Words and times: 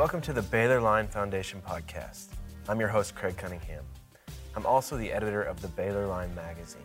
Welcome 0.00 0.22
to 0.22 0.32
the 0.32 0.40
Baylor 0.40 0.80
Line 0.80 1.06
Foundation 1.08 1.60
podcast. 1.60 2.28
I'm 2.70 2.80
your 2.80 2.88
host, 2.88 3.14
Craig 3.14 3.36
Cunningham. 3.36 3.84
I'm 4.56 4.64
also 4.64 4.96
the 4.96 5.12
editor 5.12 5.42
of 5.42 5.60
the 5.60 5.68
Baylor 5.68 6.06
Line 6.06 6.34
magazine. 6.34 6.80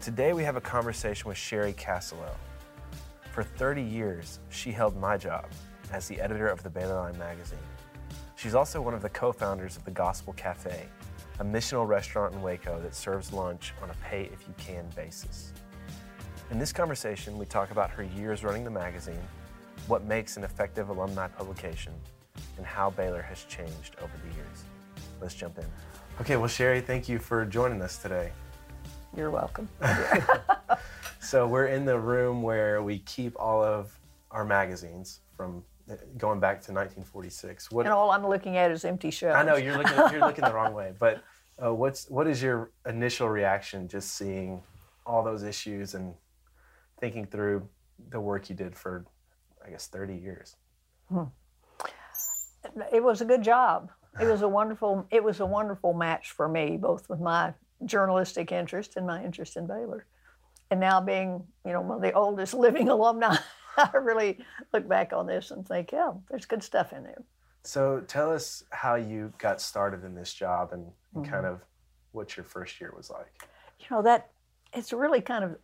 Today 0.00 0.32
we 0.32 0.42
have 0.42 0.56
a 0.56 0.60
conversation 0.62 1.28
with 1.28 1.36
Sherry 1.36 1.74
Castello. 1.74 2.34
For 3.32 3.42
30 3.42 3.82
years, 3.82 4.38
she 4.48 4.72
held 4.72 4.96
my 4.96 5.18
job 5.18 5.44
as 5.92 6.08
the 6.08 6.18
editor 6.18 6.48
of 6.48 6.62
the 6.62 6.70
Baylor 6.70 6.94
Line 6.94 7.18
magazine. 7.18 7.58
She's 8.34 8.54
also 8.54 8.80
one 8.80 8.94
of 8.94 9.02
the 9.02 9.10
co 9.10 9.30
founders 9.30 9.76
of 9.76 9.84
the 9.84 9.90
Gospel 9.90 10.32
Cafe, 10.32 10.86
a 11.38 11.44
missional 11.44 11.86
restaurant 11.86 12.32
in 12.32 12.40
Waco 12.40 12.80
that 12.80 12.94
serves 12.94 13.30
lunch 13.34 13.74
on 13.82 13.90
a 13.90 13.94
pay 14.02 14.30
if 14.32 14.48
you 14.48 14.54
can 14.56 14.88
basis. 14.96 15.52
In 16.50 16.58
this 16.58 16.72
conversation, 16.72 17.36
we 17.36 17.44
talk 17.44 17.72
about 17.72 17.90
her 17.90 18.04
years 18.04 18.42
running 18.42 18.64
the 18.64 18.70
magazine, 18.70 19.20
what 19.88 20.04
makes 20.04 20.36
an 20.36 20.44
effective 20.44 20.88
alumni 20.88 21.28
publication, 21.28 21.92
and 22.56 22.66
how 22.66 22.90
Baylor 22.90 23.22
has 23.22 23.44
changed 23.44 23.96
over 24.02 24.12
the 24.28 24.34
years. 24.34 24.64
Let's 25.20 25.34
jump 25.34 25.58
in. 25.58 25.64
Okay, 26.20 26.36
well, 26.36 26.48
Sherry, 26.48 26.80
thank 26.80 27.08
you 27.08 27.18
for 27.18 27.44
joining 27.44 27.82
us 27.82 27.98
today. 27.98 28.32
You're 29.16 29.30
welcome. 29.30 29.68
so, 31.20 31.46
we're 31.46 31.66
in 31.66 31.84
the 31.84 31.98
room 31.98 32.42
where 32.42 32.82
we 32.82 32.98
keep 33.00 33.38
all 33.38 33.62
of 33.62 33.98
our 34.30 34.44
magazines 34.44 35.20
from 35.36 35.62
going 36.18 36.40
back 36.40 36.56
to 36.62 36.72
1946. 36.72 37.70
What, 37.70 37.86
and 37.86 37.92
all 37.92 38.10
I'm 38.10 38.26
looking 38.26 38.56
at 38.56 38.70
is 38.70 38.84
empty 38.84 39.10
shelves. 39.10 39.36
I 39.36 39.44
know 39.44 39.56
you're 39.56 39.78
looking 39.78 39.96
you're 40.12 40.26
looking 40.26 40.44
the 40.44 40.52
wrong 40.52 40.74
way, 40.74 40.92
but 40.98 41.22
uh, 41.64 41.72
what's 41.72 42.10
what 42.10 42.26
is 42.26 42.42
your 42.42 42.70
initial 42.86 43.28
reaction 43.28 43.88
just 43.88 44.14
seeing 44.14 44.62
all 45.06 45.22
those 45.22 45.42
issues 45.42 45.94
and 45.94 46.14
thinking 47.00 47.26
through 47.26 47.68
the 48.10 48.20
work 48.20 48.50
you 48.50 48.56
did 48.56 48.74
for 48.74 49.04
I 49.66 49.70
guess 49.70 49.86
30 49.88 50.14
years. 50.16 50.56
Hmm. 51.08 51.24
It 52.92 53.02
was 53.02 53.20
a 53.20 53.24
good 53.24 53.42
job. 53.42 53.90
It 54.20 54.26
was 54.26 54.42
a 54.42 54.48
wonderful. 54.48 55.06
It 55.10 55.22
was 55.22 55.40
a 55.40 55.46
wonderful 55.46 55.92
match 55.92 56.30
for 56.30 56.48
me, 56.48 56.78
both 56.78 57.08
with 57.08 57.20
my 57.20 57.52
journalistic 57.84 58.50
interest 58.50 58.96
and 58.96 59.06
my 59.06 59.22
interest 59.22 59.56
in 59.56 59.66
Baylor, 59.66 60.06
and 60.70 60.80
now 60.80 61.00
being, 61.00 61.44
you 61.66 61.72
know, 61.72 61.82
one 61.82 61.96
of 61.98 62.02
the 62.02 62.12
oldest 62.12 62.54
living 62.66 62.88
alumni. 62.88 63.36
I 63.76 63.90
really 63.98 64.38
look 64.72 64.88
back 64.88 65.12
on 65.12 65.26
this 65.26 65.50
and 65.50 65.68
think, 65.68 65.92
yeah, 65.92 66.12
there's 66.30 66.46
good 66.46 66.62
stuff 66.62 66.94
in 66.94 67.02
there. 67.02 67.22
So 67.62 68.02
tell 68.06 68.32
us 68.32 68.64
how 68.70 68.94
you 68.94 69.32
got 69.38 69.60
started 69.60 70.02
in 70.04 70.14
this 70.14 70.32
job 70.32 70.70
and, 70.72 70.86
and 71.14 71.24
mm-hmm. 71.24 71.32
kind 71.32 71.44
of 71.44 71.60
what 72.12 72.36
your 72.36 72.44
first 72.44 72.80
year 72.80 72.94
was 72.96 73.10
like. 73.10 73.48
You 73.80 73.86
know 73.90 74.02
that 74.02 74.30
it's 74.72 74.92
really 74.92 75.20
kind 75.20 75.44
of 75.44 75.56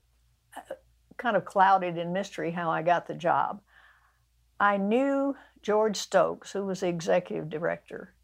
uh, 0.56 0.74
kind 1.16 1.36
of 1.36 1.44
clouded 1.46 1.96
in 1.96 2.12
mystery 2.12 2.50
how 2.50 2.70
I 2.70 2.82
got 2.82 3.06
the 3.06 3.14
job. 3.14 3.62
I 4.62 4.76
knew 4.76 5.34
George 5.60 5.96
Stokes, 5.96 6.52
who 6.52 6.64
was 6.64 6.80
the 6.80 6.86
executive 6.86 7.50
director, 7.50 8.14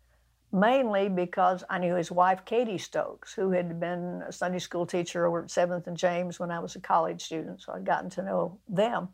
mainly 0.53 1.09
because 1.09 1.65
I 1.69 1.81
knew 1.81 1.97
his 1.97 2.13
wife, 2.13 2.45
Katie 2.45 2.79
Stokes, 2.79 3.35
who 3.35 3.51
had 3.51 3.81
been 3.81 4.23
a 4.25 4.31
Sunday 4.31 4.61
school 4.61 4.87
teacher 4.87 5.27
over 5.27 5.43
at 5.43 5.49
7th 5.49 5.89
and 5.89 5.97
James 5.97 6.39
when 6.39 6.53
I 6.53 6.61
was 6.61 6.77
a 6.77 6.81
college 6.81 7.23
student, 7.23 7.61
so 7.61 7.73
I'd 7.73 7.85
gotten 7.85 8.09
to 8.11 8.23
know 8.23 8.57
them. 8.69 9.09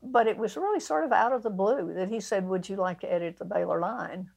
But 0.00 0.28
it 0.28 0.38
was 0.38 0.56
really 0.56 0.78
sort 0.78 1.04
of 1.04 1.10
out 1.10 1.32
of 1.32 1.42
the 1.42 1.50
blue 1.50 1.92
that 1.94 2.10
he 2.10 2.20
said, 2.20 2.46
Would 2.46 2.68
you 2.68 2.76
like 2.76 3.00
to 3.00 3.12
edit 3.12 3.38
the 3.38 3.44
Baylor 3.44 3.80
Line? 3.80 4.30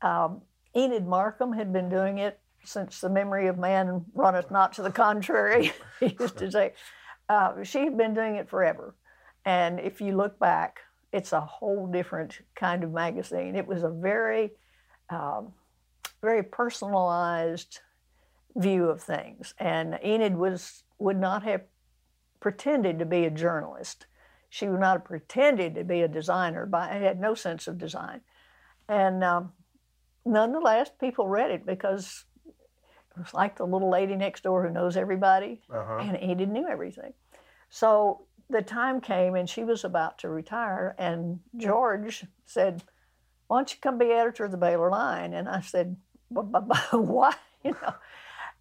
Um, 0.00 0.40
Enid 0.74 1.06
Markham 1.06 1.52
had 1.52 1.74
been 1.74 1.90
doing 1.90 2.16
it 2.16 2.40
since 2.64 3.02
the 3.02 3.10
memory 3.10 3.48
of 3.48 3.58
man 3.58 4.06
runneth 4.14 4.50
not 4.50 4.72
to 4.72 4.82
the 4.82 4.90
contrary, 4.90 5.72
he 6.00 6.16
used 6.18 6.38
to 6.38 6.50
say. 6.50 6.72
Uh, 7.28 7.62
she 7.64 7.80
had 7.80 7.98
been 7.98 8.14
doing 8.14 8.36
it 8.36 8.48
forever. 8.48 8.94
And 9.44 9.78
if 9.78 10.00
you 10.00 10.16
look 10.16 10.38
back, 10.38 10.80
it's 11.14 11.32
a 11.32 11.40
whole 11.40 11.86
different 11.86 12.40
kind 12.56 12.82
of 12.82 12.90
magazine. 12.90 13.54
It 13.54 13.68
was 13.68 13.84
a 13.84 13.88
very, 13.88 14.50
um, 15.10 15.52
very 16.20 16.42
personalized 16.42 17.78
view 18.56 18.86
of 18.86 19.00
things. 19.00 19.54
And 19.58 19.96
Enid 20.04 20.36
was 20.36 20.82
would 20.98 21.18
not 21.18 21.44
have 21.44 21.62
pretended 22.40 22.98
to 22.98 23.04
be 23.04 23.26
a 23.26 23.30
journalist. 23.30 24.06
She 24.50 24.68
would 24.68 24.80
not 24.80 24.94
have 24.94 25.04
pretended 25.04 25.76
to 25.76 25.84
be 25.84 26.00
a 26.02 26.08
designer. 26.08 26.66
But 26.66 26.90
had 26.90 27.20
no 27.20 27.34
sense 27.34 27.68
of 27.68 27.78
design. 27.78 28.20
And 28.88 29.22
um, 29.22 29.52
nonetheless, 30.24 30.90
people 30.98 31.28
read 31.28 31.52
it 31.52 31.64
because 31.64 32.24
it 32.44 33.18
was 33.18 33.32
like 33.32 33.56
the 33.56 33.66
little 33.66 33.88
lady 33.88 34.16
next 34.16 34.42
door 34.42 34.66
who 34.66 34.72
knows 34.72 34.96
everybody, 34.96 35.62
uh-huh. 35.72 35.98
and 35.98 36.20
Enid 36.20 36.48
knew 36.48 36.66
everything. 36.66 37.12
So 37.70 38.22
the 38.50 38.62
time 38.62 39.00
came 39.00 39.34
and 39.34 39.48
she 39.48 39.64
was 39.64 39.84
about 39.84 40.18
to 40.18 40.28
retire, 40.28 40.94
and 40.98 41.40
George 41.56 42.24
said, 42.46 42.82
Why 43.46 43.58
don't 43.58 43.72
you 43.72 43.78
come 43.80 43.98
be 43.98 44.06
editor 44.06 44.44
of 44.44 44.50
the 44.50 44.56
Baylor 44.56 44.90
Line? 44.90 45.32
And 45.34 45.48
I 45.48 45.60
said, 45.60 45.96
Why? 46.28 47.34
You 47.62 47.72
know. 47.72 47.94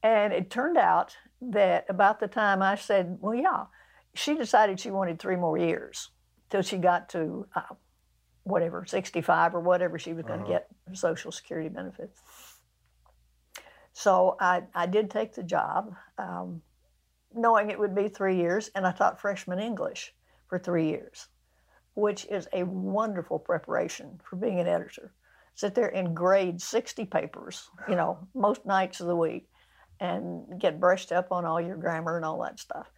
And 0.02 0.34
it 0.34 0.50
turned 0.50 0.78
out 0.78 1.16
that 1.42 1.86
about 1.90 2.20
the 2.20 2.28
time 2.28 2.62
I 2.62 2.76
said, 2.76 3.18
Well, 3.20 3.36
yeah, 3.36 3.66
she 4.14 4.36
decided 4.36 4.80
she 4.80 4.92
wanted 4.92 5.20
three 5.20 5.36
more 5.36 5.58
years 5.58 6.10
till 6.50 6.62
she 6.62 6.78
got 6.78 7.10
to 7.10 7.48
uh, 7.56 7.76
whatever, 8.44 8.86
65 8.86 9.56
or 9.56 9.60
whatever 9.60 9.98
she 9.98 10.14
was 10.14 10.26
going 10.26 10.40
to 10.40 10.46
uh-huh. 10.46 10.60
get 10.90 10.98
Social 10.98 11.32
Security 11.32 11.70
benefits. 11.70 12.22
So 13.94 14.36
I, 14.40 14.64
I 14.74 14.86
did 14.88 15.10
take 15.10 15.34
the 15.34 15.44
job. 15.44 15.96
Um, 16.18 16.62
knowing 17.36 17.70
it 17.70 17.80
would 17.80 17.96
be 17.96 18.08
three 18.08 18.38
years, 18.38 18.70
and 18.76 18.86
I 18.86 18.92
taught 18.92 19.20
freshman 19.20 19.60
English 19.60 20.14
for 20.48 20.60
three 20.60 20.88
years, 20.88 21.28
which 21.96 22.26
is 22.26 22.48
a 22.54 22.64
wonderful 22.64 23.40
preparation 23.40 24.20
for 24.24 24.36
being 24.36 24.60
an 24.60 24.68
editor. 24.68 25.12
Sit 25.56 25.76
there 25.76 25.94
and 25.94 26.16
grade 26.16 26.62
60 26.62 27.06
papers, 27.06 27.70
you 27.88 27.96
know, 27.96 28.28
most 28.34 28.66
nights 28.66 29.00
of 29.00 29.08
the 29.08 29.16
week, 29.16 29.48
and 30.00 30.60
get 30.60 30.80
brushed 30.80 31.12
up 31.12 31.32
on 31.32 31.46
all 31.46 31.62
your 31.62 31.78
grammar 31.78 32.16
and 32.16 32.26
all 32.26 32.42
that 32.42 32.60
stuff. 32.60 32.92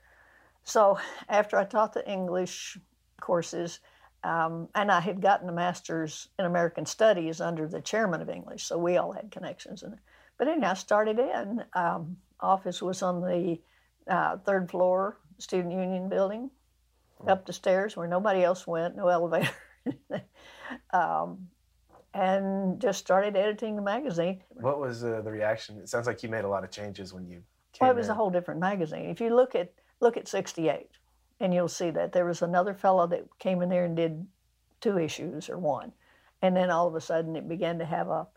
So 0.63 0.97
after 1.29 1.57
I 1.57 1.65
taught 1.65 1.93
the 1.93 2.09
English 2.09 2.77
courses, 3.21 3.79
um, 4.23 4.69
and 4.73 4.91
I 4.91 5.01
had 5.01 5.21
gotten 5.21 5.49
a 5.49 5.53
master's 5.53 6.29
in 6.39 6.45
American 6.45 6.85
Studies 6.85 7.41
under 7.41 7.67
the 7.67 7.81
chairman 7.81 8.21
of 8.21 8.29
English, 8.29 8.63
so 8.63 8.77
we 8.77 8.97
all 8.97 9.11
had 9.11 9.29
connections 9.31 9.83
in 9.83 9.93
it. 9.93 9.99
But 10.37 10.47
anyhow, 10.47 10.71
I 10.71 10.73
started 10.73 11.19
in. 11.19 11.63
Um, 11.73 12.17
office 12.39 12.81
was 12.81 13.01
on 13.01 13.21
the 13.21 13.59
uh, 14.07 14.37
third 14.37 14.69
floor 14.69 15.17
student 15.37 15.73
union 15.73 16.09
building, 16.09 16.49
hmm. 17.21 17.29
up 17.29 17.45
the 17.45 17.53
stairs 17.53 17.97
where 17.97 18.07
nobody 18.07 18.43
else 18.43 18.65
went, 18.65 18.95
no 18.95 19.07
elevator. 19.09 19.49
um, 20.93 21.47
and 22.13 22.79
just 22.79 22.99
started 22.99 23.35
editing 23.35 23.75
the 23.75 23.81
magazine. 23.81 24.41
What 24.49 24.79
was 24.79 25.03
uh, 25.03 25.21
the 25.21 25.31
reaction? 25.31 25.77
It 25.79 25.89
sounds 25.89 26.07
like 26.07 26.23
you 26.23 26.29
made 26.29 26.45
a 26.45 26.47
lot 26.47 26.63
of 26.63 26.71
changes 26.71 27.13
when 27.13 27.27
you 27.27 27.43
came 27.73 27.81
Well, 27.81 27.91
it 27.91 27.95
was 27.95 28.07
in. 28.07 28.13
a 28.13 28.15
whole 28.15 28.29
different 28.29 28.59
magazine. 28.59 29.09
If 29.09 29.19
you 29.19 29.35
look 29.35 29.53
at 29.55 29.73
look 29.99 30.17
at 30.17 30.27
68, 30.27 30.89
and 31.39 31.53
you'll 31.53 31.67
see 31.67 31.89
that 31.89 32.11
there 32.11 32.25
was 32.25 32.41
another 32.41 32.73
fellow 32.73 33.07
that 33.07 33.25
came 33.39 33.61
in 33.61 33.69
there 33.69 33.85
and 33.85 33.95
did 33.95 34.25
two 34.81 34.97
issues 34.97 35.49
or 35.49 35.57
one, 35.57 35.91
and 36.41 36.55
then 36.55 36.69
all 36.69 36.87
of 36.87 36.95
a 36.95 37.01
sudden 37.01 37.35
it 37.35 37.49
began 37.49 37.79
to 37.79 37.85
have 37.85 38.07
a 38.07 38.27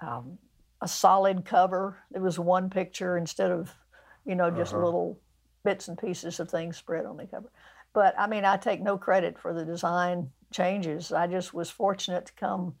um, 0.00 0.38
a 0.82 0.88
solid 0.88 1.46
cover. 1.46 1.98
There 2.10 2.22
was 2.22 2.38
one 2.38 2.68
picture 2.68 3.16
instead 3.16 3.50
of 3.50 3.74
you 4.24 4.34
know, 4.34 4.50
just 4.50 4.72
uh-huh. 4.72 4.84
little 4.84 5.18
bits 5.64 5.88
and 5.88 5.98
pieces 5.98 6.40
of 6.40 6.50
things 6.50 6.76
spread 6.76 7.06
on 7.06 7.16
the 7.16 7.26
cover. 7.26 7.50
But 7.92 8.14
I 8.18 8.26
mean, 8.26 8.44
I 8.44 8.56
take 8.56 8.82
no 8.82 8.98
credit 8.98 9.38
for 9.38 9.54
the 9.54 9.64
design 9.64 10.30
changes. 10.52 11.12
I 11.12 11.26
just 11.26 11.54
was 11.54 11.70
fortunate 11.70 12.26
to 12.26 12.32
come 12.34 12.74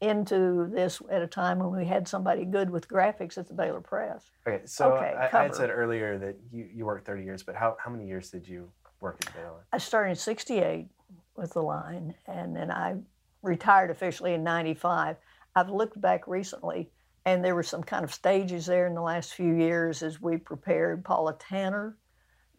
into 0.00 0.68
this 0.70 1.00
at 1.10 1.22
a 1.22 1.26
time 1.26 1.58
when 1.58 1.70
we 1.70 1.86
had 1.86 2.06
somebody 2.06 2.44
good 2.44 2.68
with 2.68 2.88
graphics 2.88 3.38
at 3.38 3.48
the 3.48 3.54
Baylor 3.54 3.80
Press. 3.80 4.30
Okay, 4.46 4.60
so 4.66 4.92
okay, 4.92 5.14
I, 5.14 5.26
I, 5.26 5.42
had 5.44 5.54
said 5.54 5.70
earlier 5.70 6.18
that 6.18 6.36
you, 6.52 6.68
you 6.74 6.84
worked 6.84 7.06
30 7.06 7.24
years, 7.24 7.42
but 7.42 7.54
how, 7.54 7.76
how 7.82 7.90
many 7.90 8.06
years 8.06 8.30
did 8.30 8.46
you 8.46 8.70
work 9.00 9.16
at 9.26 9.34
Baylor? 9.34 9.64
I 9.72 9.78
started 9.78 10.10
in 10.10 10.16
68 10.16 10.88
with 11.36 11.52
the 11.52 11.62
line, 11.62 12.14
and 12.26 12.54
then 12.54 12.70
I 12.70 12.96
retired 13.42 13.90
officially 13.90 14.34
in 14.34 14.42
95. 14.42 15.16
I've 15.56 15.70
looked 15.70 16.00
back 16.00 16.26
recently 16.26 16.90
and 17.24 17.44
there 17.44 17.54
were 17.54 17.62
some 17.62 17.82
kind 17.82 18.04
of 18.04 18.12
stages 18.12 18.66
there 18.66 18.86
in 18.86 18.94
the 18.94 19.02
last 19.02 19.34
few 19.34 19.54
years 19.54 20.02
as 20.02 20.20
we 20.20 20.36
prepared. 20.36 21.04
Paula 21.04 21.34
Tanner 21.38 21.96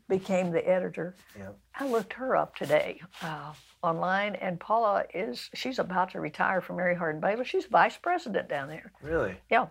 became 0.07 0.51
the 0.51 0.67
editor. 0.67 1.15
Yep. 1.37 1.57
I 1.79 1.87
looked 1.87 2.13
her 2.13 2.35
up 2.35 2.55
today 2.55 3.01
uh, 3.21 3.53
online, 3.81 4.35
and 4.35 4.59
Paula 4.59 5.03
is 5.13 5.49
she's 5.53 5.79
about 5.79 6.11
to 6.11 6.19
retire 6.19 6.61
from 6.61 6.77
Mary 6.77 6.95
Hardin 6.95 7.21
Baylor. 7.21 7.45
She's 7.45 7.65
vice 7.65 7.97
president 7.97 8.49
down 8.49 8.69
there. 8.69 8.91
Really? 9.01 9.35
Yeah. 9.49 9.67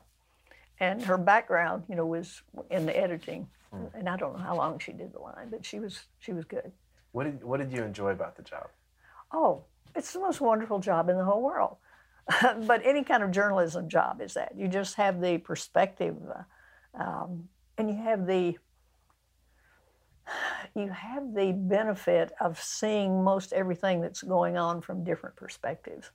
And 0.80 1.02
her 1.02 1.16
background, 1.16 1.84
you 1.88 1.94
know, 1.94 2.06
was 2.06 2.42
in 2.70 2.86
the 2.86 2.96
editing, 2.96 3.48
hmm. 3.72 3.86
and 3.94 4.08
I 4.08 4.16
don't 4.16 4.34
know 4.36 4.42
how 4.42 4.56
long 4.56 4.78
she 4.78 4.92
did 4.92 5.12
the 5.12 5.20
line, 5.20 5.48
but 5.50 5.64
she 5.64 5.78
was 5.78 6.04
she 6.18 6.32
was 6.32 6.44
good. 6.44 6.72
What 7.12 7.24
did 7.24 7.44
what 7.44 7.58
did 7.60 7.72
you 7.72 7.82
enjoy 7.82 8.10
about 8.10 8.36
the 8.36 8.42
job? 8.42 8.68
Oh, 9.32 9.64
it's 9.94 10.12
the 10.12 10.20
most 10.20 10.40
wonderful 10.40 10.80
job 10.80 11.08
in 11.08 11.16
the 11.16 11.24
whole 11.24 11.42
world. 11.42 11.76
but 12.66 12.80
any 12.84 13.04
kind 13.04 13.22
of 13.22 13.30
journalism 13.30 13.88
job 13.88 14.20
is 14.20 14.34
that. 14.34 14.52
You 14.56 14.68
just 14.68 14.94
have 14.96 15.20
the 15.20 15.38
perspective, 15.38 16.16
uh, 16.28 17.02
um, 17.02 17.48
and 17.76 17.88
you 17.88 17.96
have 17.96 18.26
the 18.26 18.56
you 20.74 20.88
have 20.88 21.34
the 21.34 21.52
benefit 21.52 22.32
of 22.40 22.60
seeing 22.60 23.22
most 23.22 23.52
everything 23.52 24.00
that's 24.00 24.22
going 24.22 24.56
on 24.56 24.80
from 24.80 25.04
different 25.04 25.36
perspectives. 25.36 26.10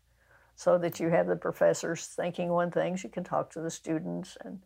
so 0.56 0.78
that 0.78 1.00
you 1.00 1.10
have 1.10 1.28
the 1.28 1.36
professors 1.36 2.08
thinking 2.08 2.50
one 2.50 2.70
thing, 2.70 2.98
you 3.02 3.10
can 3.10 3.24
talk 3.24 3.50
to 3.50 3.62
the 3.62 3.70
students 3.70 4.38
and 4.44 4.60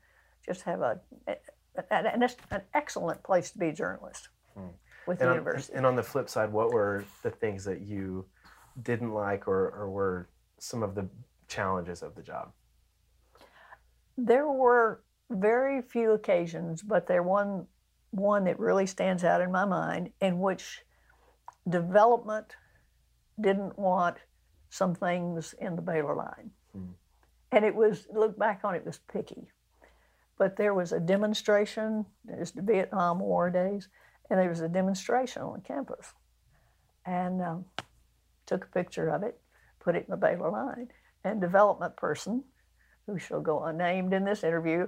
just 0.43 0.63
have 0.63 0.81
a, 0.81 0.99
an, 1.91 2.23
an 2.51 2.61
excellent 2.73 3.21
place 3.21 3.51
to 3.51 3.59
be 3.59 3.67
a 3.67 3.73
journalist 3.73 4.29
hmm. 4.55 4.67
with 5.05 5.19
and 5.19 5.27
the 5.27 5.31
on, 5.31 5.35
university. 5.35 5.77
And 5.77 5.85
on 5.85 5.95
the 5.95 6.03
flip 6.03 6.29
side, 6.29 6.51
what 6.51 6.71
were 6.71 7.05
the 7.21 7.29
things 7.29 7.63
that 7.65 7.81
you 7.81 8.25
didn't 8.81 9.13
like 9.13 9.47
or, 9.47 9.69
or 9.69 9.89
were 9.91 10.29
some 10.57 10.81
of 10.81 10.95
the 10.95 11.07
challenges 11.53 12.01
of 12.01 12.15
the 12.15 12.21
job? 12.21 12.51
There 14.17 14.47
were 14.47 15.03
very 15.29 15.81
few 15.81 16.11
occasions, 16.11 16.81
but 16.81 17.07
there 17.07 17.23
one 17.23 17.67
one 18.11 18.43
that 18.43 18.59
really 18.59 18.85
stands 18.85 19.23
out 19.23 19.41
in 19.41 19.51
my 19.51 19.65
mind 19.65 20.11
in 20.21 20.39
which 20.39 20.83
development 21.67 22.55
didn't 23.41 23.77
want 23.77 24.17
some 24.69 24.93
things 24.93 25.55
in 25.59 25.75
the 25.75 25.81
Baylor 25.81 26.15
line. 26.15 26.51
Hmm. 26.73 26.91
And 27.51 27.65
it 27.65 27.73
was, 27.73 28.07
look 28.13 28.37
back 28.37 28.61
on 28.63 28.75
it, 28.75 28.79
it 28.79 28.85
was 28.85 28.99
picky. 29.11 29.47
But 30.37 30.57
there 30.57 30.73
was 30.73 30.91
a 30.91 30.99
demonstration, 30.99 32.05
it 32.27 32.39
was 32.39 32.51
the 32.51 32.61
Vietnam 32.61 33.19
War 33.19 33.49
days, 33.49 33.89
and 34.29 34.39
there 34.39 34.49
was 34.49 34.61
a 34.61 34.69
demonstration 34.69 35.41
on 35.41 35.61
campus. 35.61 36.13
And 37.05 37.41
um, 37.41 37.65
took 38.45 38.65
a 38.65 38.67
picture 38.67 39.09
of 39.09 39.23
it, 39.23 39.39
put 39.79 39.95
it 39.95 40.05
in 40.07 40.11
the 40.11 40.17
Baylor 40.17 40.51
line. 40.51 40.89
And 41.23 41.39
development 41.39 41.95
person, 41.95 42.43
who 43.05 43.17
shall 43.17 43.41
go 43.41 43.63
unnamed 43.63 44.13
in 44.13 44.25
this 44.25 44.43
interview, 44.43 44.87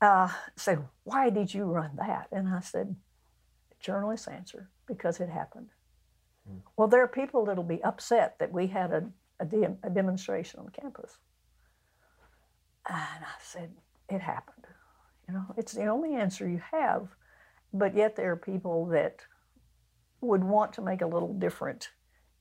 uh, 0.00 0.28
said, 0.56 0.84
Why 1.04 1.30
did 1.30 1.52
you 1.52 1.64
run 1.64 1.92
that? 1.96 2.28
And 2.32 2.48
I 2.48 2.60
said, 2.60 2.96
Journalist 3.80 4.28
answer, 4.28 4.70
because 4.86 5.20
it 5.20 5.28
happened. 5.28 5.68
Mm. 6.50 6.60
Well, 6.76 6.88
there 6.88 7.02
are 7.02 7.08
people 7.08 7.44
that'll 7.44 7.64
be 7.64 7.82
upset 7.82 8.38
that 8.38 8.52
we 8.52 8.66
had 8.66 8.92
a, 8.92 9.04
a, 9.40 9.44
de- 9.44 9.76
a 9.82 9.90
demonstration 9.90 10.60
on 10.60 10.68
campus. 10.68 11.18
And 12.88 12.98
I 13.24 13.40
said, 13.40 13.70
It 14.08 14.20
happened. 14.20 14.66
You 15.28 15.34
know, 15.34 15.44
it's 15.56 15.72
the 15.72 15.86
only 15.86 16.14
answer 16.14 16.48
you 16.48 16.60
have, 16.72 17.08
but 17.72 17.94
yet 17.94 18.16
there 18.16 18.32
are 18.32 18.36
people 18.36 18.86
that 18.86 19.20
would 20.20 20.44
want 20.44 20.72
to 20.74 20.82
make 20.82 21.00
a 21.02 21.06
little 21.06 21.32
different 21.32 21.90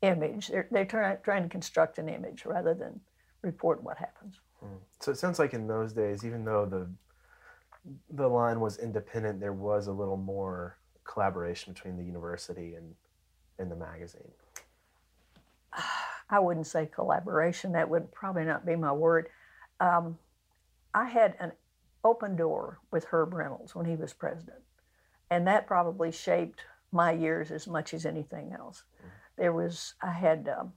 image. 0.02 0.48
They're, 0.48 0.68
they're 0.72 0.86
try, 0.86 1.16
trying 1.16 1.44
to 1.44 1.50
construct 1.50 1.98
an 1.98 2.10
image 2.10 2.46
rather 2.46 2.74
than 2.74 3.02
report 3.42 3.84
what 3.84 3.98
happens. 3.98 4.40
Mm. 4.64 4.78
So 5.00 5.12
it 5.12 5.18
sounds 5.18 5.40
like 5.40 5.54
in 5.54 5.68
those 5.68 5.94
days, 5.94 6.26
even 6.26 6.46
though 6.46 6.66
the 6.66 6.90
the 8.12 8.28
line 8.28 8.60
was 8.60 8.78
independent, 8.78 9.40
there 9.40 9.54
was 9.54 9.88
a 9.88 9.92
little 9.92 10.18
more 10.18 10.78
collaboration 11.04 11.74
between 11.74 11.98
the 11.98 12.04
university 12.04 12.76
and, 12.76 12.94
and 13.58 13.72
the 13.72 13.76
magazine. 13.76 14.32
I 16.30 16.40
wouldn't 16.40 16.68
say 16.68 16.86
collaboration. 16.86 17.72
That 17.74 17.90
would 17.90 18.12
probably 18.12 18.46
not 18.46 18.66
be 18.66 18.76
my 18.76 18.92
word. 18.92 19.30
Um, 19.80 20.18
I 20.94 21.06
had 21.06 21.36
an 21.40 21.52
open 22.04 22.36
door 22.36 22.80
with 22.92 23.06
Herb 23.06 23.34
Reynolds 23.34 23.76
when 23.76 23.86
he 23.86 23.96
was 23.96 24.14
president, 24.14 24.62
and 25.30 25.48
that 25.48 25.68
probably 25.68 26.12
shaped 26.12 26.62
my 26.92 27.12
years 27.12 27.52
as 27.52 27.68
much 27.68 27.94
as 27.94 28.06
anything 28.06 28.54
else. 28.54 28.84
Mm-hmm. 28.98 29.08
There 29.38 29.54
was 29.54 29.96
I 30.02 30.12
had 30.12 30.50
um, 30.56 30.74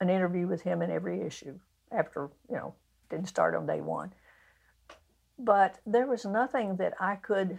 an 0.00 0.10
interview 0.10 0.46
with 0.46 0.62
him 0.62 0.82
in 0.82 0.90
every 0.90 1.22
issue 1.22 1.58
after 1.92 2.30
you 2.48 2.56
know 2.56 2.74
didn't 3.08 3.28
start 3.28 3.54
on 3.54 3.66
day 3.66 3.80
one, 3.80 4.12
but 5.38 5.78
there 5.86 6.06
was 6.06 6.24
nothing 6.24 6.76
that 6.76 6.94
I 7.00 7.16
could 7.16 7.58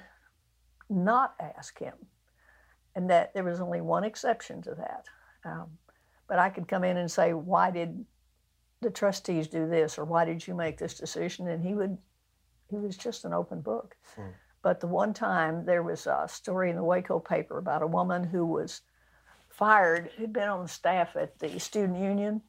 not 0.92 1.36
ask 1.40 1.80
him. 1.80 1.94
And 2.96 3.10
that 3.10 3.34
there 3.34 3.44
was 3.44 3.62
only 3.62 3.82
one 3.82 4.04
exception 4.04 4.62
to 4.64 4.76
that. 4.76 5.06
Um, 5.46 5.68
but 6.28 6.40
I 6.40 6.50
could 6.50 6.68
come 6.68 6.84
in 6.84 6.98
and 6.98 7.10
say, 7.10 7.34
why 7.34 7.72
did 7.72 8.06
the 8.82 8.92
trustees 8.92 9.48
do 9.48 9.68
this 9.68 9.98
or 9.98 10.06
why 10.06 10.26
did 10.26 10.46
you 10.46 10.54
make 10.54 10.78
this 10.78 10.96
decision? 10.96 11.48
And 11.48 11.64
he 11.64 11.74
would, 11.74 11.98
he 12.70 12.78
was 12.78 12.98
just 12.98 13.24
an 13.24 13.34
open 13.34 13.62
book. 13.62 13.96
Hmm. 14.16 14.32
But 14.62 14.80
the 14.80 14.88
one 14.88 15.14
time 15.14 15.66
there 15.66 15.84
was 15.84 16.06
a 16.06 16.28
story 16.28 16.70
in 16.70 16.76
the 16.76 16.84
Waco 16.84 17.20
paper 17.20 17.58
about 17.58 17.82
a 17.82 17.88
woman 17.88 18.24
who 18.24 18.46
was 18.46 18.82
fired, 19.50 20.12
who'd 20.18 20.34
been 20.34 20.50
on 20.50 20.62
the 20.62 20.68
staff 20.68 21.16
at 21.16 21.40
the 21.40 21.60
student 21.60 21.98
union, 21.98 22.42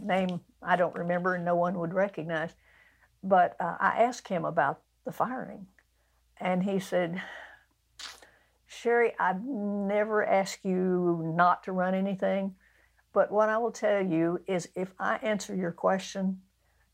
name 0.00 0.40
I 0.62 0.76
don't 0.76 0.94
remember, 0.94 1.34
and 1.34 1.44
no 1.44 1.56
one 1.56 1.78
would 1.78 1.94
recognize. 1.94 2.54
But 3.22 3.56
uh, 3.60 3.76
I 3.80 4.02
asked 4.02 4.28
him 4.28 4.44
about 4.44 4.80
the 5.04 5.12
firing, 5.12 5.66
and 6.38 6.62
he 6.62 6.78
said, 6.78 7.22
Sherry, 8.66 9.12
I've 9.18 9.42
never 9.44 10.24
asked 10.24 10.64
you 10.64 11.32
not 11.34 11.64
to 11.64 11.72
run 11.72 11.94
anything, 11.94 12.54
but 13.12 13.32
what 13.32 13.48
I 13.48 13.58
will 13.58 13.72
tell 13.72 14.04
you 14.04 14.40
is 14.46 14.68
if 14.74 14.94
I 14.98 15.16
answer 15.16 15.54
your 15.54 15.72
question, 15.72 16.40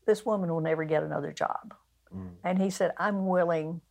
this 0.05 0.25
woman 0.25 0.51
will 0.51 0.61
never 0.61 0.83
get 0.85 1.03
another 1.03 1.31
job. 1.31 1.75
Mm. 2.15 2.31
And 2.43 2.59
he 2.59 2.69
said, 2.69 2.93
I'm 2.97 3.27
willing 3.27 3.81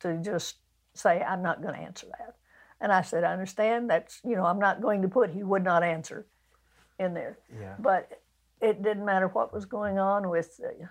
to 0.00 0.18
just 0.18 0.56
say, 0.94 1.22
I'm 1.22 1.42
not 1.42 1.62
going 1.62 1.74
to 1.74 1.80
answer 1.80 2.06
that. 2.18 2.36
And 2.80 2.92
I 2.92 3.02
said, 3.02 3.24
I 3.24 3.32
understand. 3.32 3.90
That's, 3.90 4.20
you 4.24 4.36
know, 4.36 4.44
I'm 4.44 4.58
not 4.58 4.80
going 4.80 5.02
to 5.02 5.08
put, 5.08 5.30
he 5.30 5.42
would 5.42 5.64
not 5.64 5.82
answer 5.82 6.26
in 6.98 7.14
there. 7.14 7.38
Yeah. 7.58 7.74
But 7.78 8.20
it 8.60 8.82
didn't 8.82 9.04
matter 9.04 9.28
what 9.28 9.52
was 9.52 9.64
going 9.64 9.98
on 9.98 10.28
with 10.28 10.60
uh, 10.62 10.86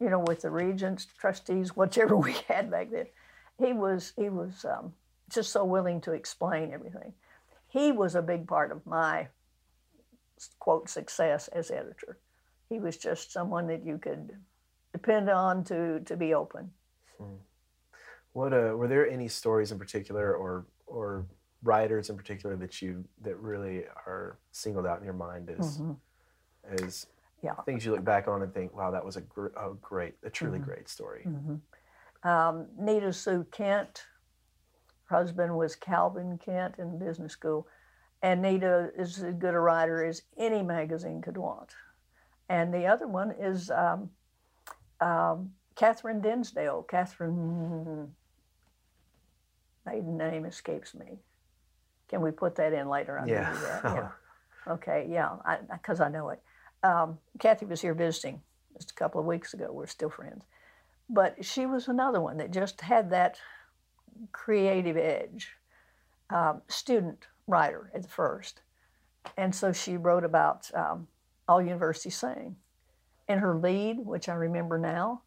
you 0.00 0.08
know, 0.08 0.20
with 0.20 0.40
the 0.40 0.50
regents, 0.50 1.06
trustees, 1.18 1.76
whichever 1.76 2.16
we 2.16 2.34
had 2.48 2.70
back 2.70 2.90
then. 2.90 3.06
He 3.58 3.72
was 3.72 4.14
he 4.16 4.28
was 4.28 4.64
um, 4.64 4.94
just 5.30 5.52
so 5.52 5.64
willing 5.64 6.00
to 6.02 6.12
explain 6.12 6.72
everything. 6.72 7.12
He 7.68 7.92
was 7.92 8.14
a 8.14 8.22
big 8.22 8.48
part 8.48 8.72
of 8.72 8.84
my 8.86 9.28
quote 10.58 10.88
success 10.88 11.48
as 11.48 11.70
editor. 11.70 12.18
He 12.68 12.80
was 12.80 12.96
just 12.96 13.32
someone 13.32 13.66
that 13.66 13.84
you 13.84 13.98
could 13.98 14.32
depend 14.92 15.28
on 15.28 15.62
to 15.64 16.00
to 16.00 16.16
be 16.16 16.32
open. 16.32 16.70
Hmm. 17.18 17.36
What 18.32 18.54
uh, 18.54 18.74
were 18.76 18.88
there 18.88 19.08
any 19.08 19.28
stories 19.28 19.72
in 19.72 19.78
particular, 19.78 20.34
or 20.34 20.66
or 20.86 21.26
writers 21.62 22.08
in 22.08 22.16
particular 22.16 22.56
that 22.56 22.80
you 22.80 23.04
that 23.20 23.36
really 23.36 23.84
are 24.06 24.38
singled 24.52 24.86
out 24.86 24.98
in 24.98 25.04
your 25.04 25.12
mind 25.12 25.50
as 25.50 25.76
mm-hmm. 25.76 25.92
As 26.70 27.06
yeah. 27.42 27.54
things 27.64 27.84
you 27.84 27.92
look 27.92 28.04
back 28.04 28.28
on 28.28 28.42
and 28.42 28.52
think, 28.52 28.74
wow, 28.76 28.90
that 28.90 29.04
was 29.04 29.16
a, 29.16 29.20
gr- 29.22 29.46
a 29.56 29.72
great, 29.80 30.14
a 30.24 30.30
truly 30.30 30.58
mm-hmm. 30.58 30.68
great 30.68 30.88
story. 30.88 31.26
Mm-hmm. 31.26 32.28
Um, 32.28 32.66
Nita 32.78 33.12
Sue 33.12 33.46
Kent, 33.50 34.04
her 35.06 35.16
husband 35.16 35.56
was 35.56 35.74
Calvin 35.74 36.38
Kent 36.38 36.76
in 36.78 36.98
business 36.98 37.32
school, 37.32 37.66
and 38.22 38.42
Nita 38.42 38.90
is 38.96 39.22
as 39.22 39.34
good 39.34 39.54
a 39.54 39.58
writer 39.58 40.04
as 40.04 40.22
any 40.38 40.62
magazine 40.62 41.22
could 41.22 41.36
want. 41.36 41.74
And 42.48 42.74
the 42.74 42.86
other 42.86 43.06
one 43.06 43.32
is 43.38 43.70
um, 43.70 44.10
um, 45.00 45.50
Catherine 45.76 46.20
Dinsdale. 46.20 46.82
Catherine, 46.82 48.08
maiden 49.86 50.16
name 50.18 50.44
escapes 50.44 50.94
me. 50.94 51.18
Can 52.08 52.20
we 52.20 52.32
put 52.32 52.56
that 52.56 52.72
in 52.72 52.88
later? 52.88 53.18
I 53.18 53.26
yeah. 53.26 53.80
yeah. 53.84 54.08
Okay, 54.68 55.06
yeah, 55.08 55.36
because 55.72 56.00
I, 56.00 56.06
I, 56.06 56.10
know 56.10 56.28
it. 56.30 56.42
Um, 56.82 57.18
Kathy 57.38 57.66
was 57.66 57.80
here 57.80 57.94
visiting 57.94 58.40
just 58.74 58.90
a 58.90 58.94
couple 58.94 59.20
of 59.20 59.26
weeks 59.26 59.54
ago. 59.54 59.68
We're 59.70 59.86
still 59.86 60.10
friends. 60.10 60.44
But 61.08 61.44
she 61.44 61.66
was 61.66 61.88
another 61.88 62.20
one 62.20 62.36
that 62.38 62.52
just 62.52 62.80
had 62.80 63.10
that 63.10 63.38
creative 64.32 64.96
edge. 64.96 65.52
Um, 66.30 66.62
student 66.68 67.26
writer 67.46 67.90
at 67.94 68.08
first. 68.08 68.62
And 69.36 69.54
so 69.54 69.72
she 69.72 69.96
wrote 69.96 70.24
about 70.24 70.70
um, 70.74 71.08
All 71.48 71.60
University 71.60 72.10
Sing. 72.10 72.56
And 73.28 73.40
her 73.40 73.56
lead, 73.56 73.98
which 73.98 74.28
I 74.28 74.34
remember 74.34 74.78
now, 74.78 75.22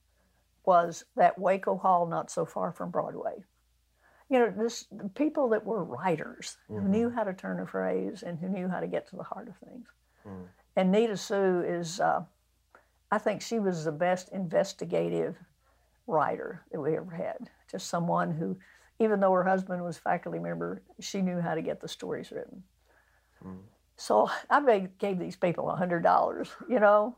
was 0.66 1.06
that 1.16 1.38
Waco 1.38 1.78
Hall 1.78 2.08
not 2.08 2.32
so 2.32 2.46
far 2.46 2.72
from 2.72 2.90
Broadway. 2.90 3.44
You 4.30 4.40
know, 4.40 4.54
this 4.58 4.88
people 5.16 5.50
that 5.50 5.66
were 5.66 5.84
writers 5.84 6.58
mm-hmm. 6.70 6.82
who 6.82 6.90
knew 6.90 7.10
how 7.10 7.24
to 7.24 7.34
turn 7.34 7.60
a 7.60 7.68
phrase 7.68 8.24
and 8.24 8.40
who 8.40 8.48
knew 8.48 8.68
how 8.68 8.80
to 8.80 8.88
get 8.88 9.08
to 9.10 9.16
the 9.16 9.24
heart 9.24 9.48
of 9.48 9.58
things. 9.58 9.88
Mm. 10.26 10.46
And 10.76 10.92
Nita 10.92 11.18
Sue 11.18 11.64
is, 11.66 12.00
uh, 12.00 12.24
I 13.12 13.18
think 13.18 13.42
she 13.42 13.60
was 13.60 13.86
the 13.86 13.92
best 13.92 14.30
investigative 14.30 15.36
writer 16.08 16.66
that 16.72 16.82
we 16.82 16.98
ever 16.98 17.12
had. 17.12 17.50
Just 17.70 17.88
someone 17.88 18.32
who, 18.32 18.58
even 19.00 19.20
though 19.20 19.32
her 19.32 19.44
husband 19.44 19.84
was 19.84 19.98
faculty 19.98 20.40
member, 20.40 20.82
she 21.00 21.22
knew 21.22 21.40
how 21.40 21.56
to 21.56 21.62
get 21.62 21.80
the 21.80 21.88
stories 21.88 22.32
written. 22.32 22.64
Mm. 23.46 23.60
So 23.98 24.30
I 24.50 24.90
gave 24.98 25.20
these 25.20 25.36
people 25.36 25.66
$100, 25.66 26.50
you 26.70 26.80
know, 26.80 27.16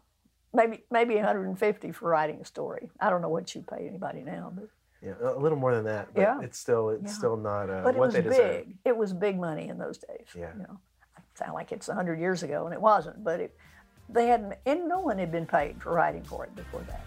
maybe 0.53 0.83
maybe 0.91 1.15
150 1.15 1.91
for 1.91 2.09
writing 2.09 2.39
a 2.41 2.45
story. 2.45 2.89
I 2.99 3.09
don't 3.09 3.21
know 3.21 3.29
what 3.29 3.55
you 3.55 3.61
pay 3.61 3.87
anybody 3.87 4.21
now, 4.21 4.51
but 4.53 4.69
yeah, 5.01 5.13
a 5.21 5.39
little 5.39 5.57
more 5.57 5.73
than 5.73 5.85
that. 5.85 6.13
But 6.13 6.21
yeah, 6.21 6.41
it's 6.41 6.57
still 6.57 6.89
it's 6.89 7.03
yeah. 7.03 7.17
still 7.17 7.37
not 7.37 7.69
uh, 7.69 7.81
but 7.83 7.95
it 7.95 7.99
what 7.99 8.13
was 8.13 8.37
big. 8.37 8.77
It 8.83 8.95
was 8.95 9.13
big 9.13 9.39
money 9.39 9.69
in 9.69 9.77
those 9.77 9.97
days. 9.97 10.27
Yeah, 10.35 10.51
you 10.55 10.63
know 10.63 10.79
sound 11.37 11.53
like 11.53 11.71
it's 11.71 11.87
100 11.87 12.19
years 12.19 12.43
ago, 12.43 12.65
and 12.65 12.73
it 12.73 12.81
wasn't, 12.81 13.23
but 13.23 13.39
it, 13.39 13.55
they 14.09 14.27
hadn't, 14.27 14.55
and 14.65 14.87
no 14.87 14.99
one 14.99 15.17
had 15.17 15.31
been 15.31 15.45
paid 15.45 15.81
for 15.81 15.93
writing 15.93 16.23
for 16.23 16.45
it 16.45 16.55
before 16.55 16.81
that. 16.87 17.05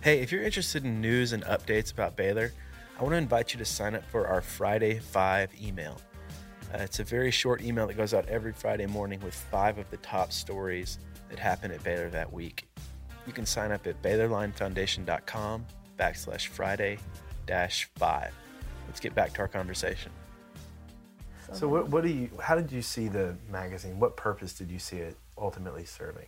Hey, 0.00 0.20
if 0.20 0.32
you're 0.32 0.42
interested 0.42 0.84
in 0.84 1.00
news 1.00 1.32
and 1.32 1.44
updates 1.44 1.92
about 1.92 2.16
Baylor, 2.16 2.52
I 2.98 3.02
want 3.02 3.12
to 3.12 3.18
invite 3.18 3.52
you 3.52 3.58
to 3.58 3.64
sign 3.64 3.94
up 3.94 4.04
for 4.10 4.26
our 4.26 4.40
Friday 4.40 4.98
5 4.98 5.50
email. 5.62 6.00
Uh, 6.72 6.78
it's 6.78 7.00
a 7.00 7.04
very 7.04 7.30
short 7.30 7.62
email 7.62 7.86
that 7.86 7.96
goes 7.96 8.14
out 8.14 8.26
every 8.28 8.52
Friday 8.52 8.86
morning 8.86 9.20
with 9.20 9.34
five 9.34 9.78
of 9.78 9.90
the 9.90 9.96
top 9.98 10.32
stories 10.32 10.98
that 11.28 11.38
happened 11.38 11.72
at 11.72 11.82
Baylor 11.84 12.08
that 12.10 12.32
week. 12.32 12.66
You 13.26 13.32
can 13.32 13.46
sign 13.46 13.72
up 13.72 13.86
at 13.86 14.00
BaylorLineFoundation.com 14.02 15.66
backslash 15.98 16.46
Friday 16.48 16.98
dash 17.46 17.88
five. 17.96 18.32
Let's 18.86 19.00
get 19.00 19.14
back 19.14 19.32
to 19.34 19.40
our 19.40 19.48
conversation. 19.48 20.10
So, 21.52 21.68
what, 21.68 21.88
what 21.88 22.02
do 22.02 22.08
you? 22.08 22.30
How 22.40 22.54
did 22.54 22.72
you 22.72 22.82
see 22.82 23.08
the 23.08 23.36
magazine? 23.50 23.98
What 23.98 24.16
purpose 24.16 24.52
did 24.52 24.70
you 24.70 24.78
see 24.78 24.98
it 24.98 25.16
ultimately 25.36 25.84
serving? 25.84 26.26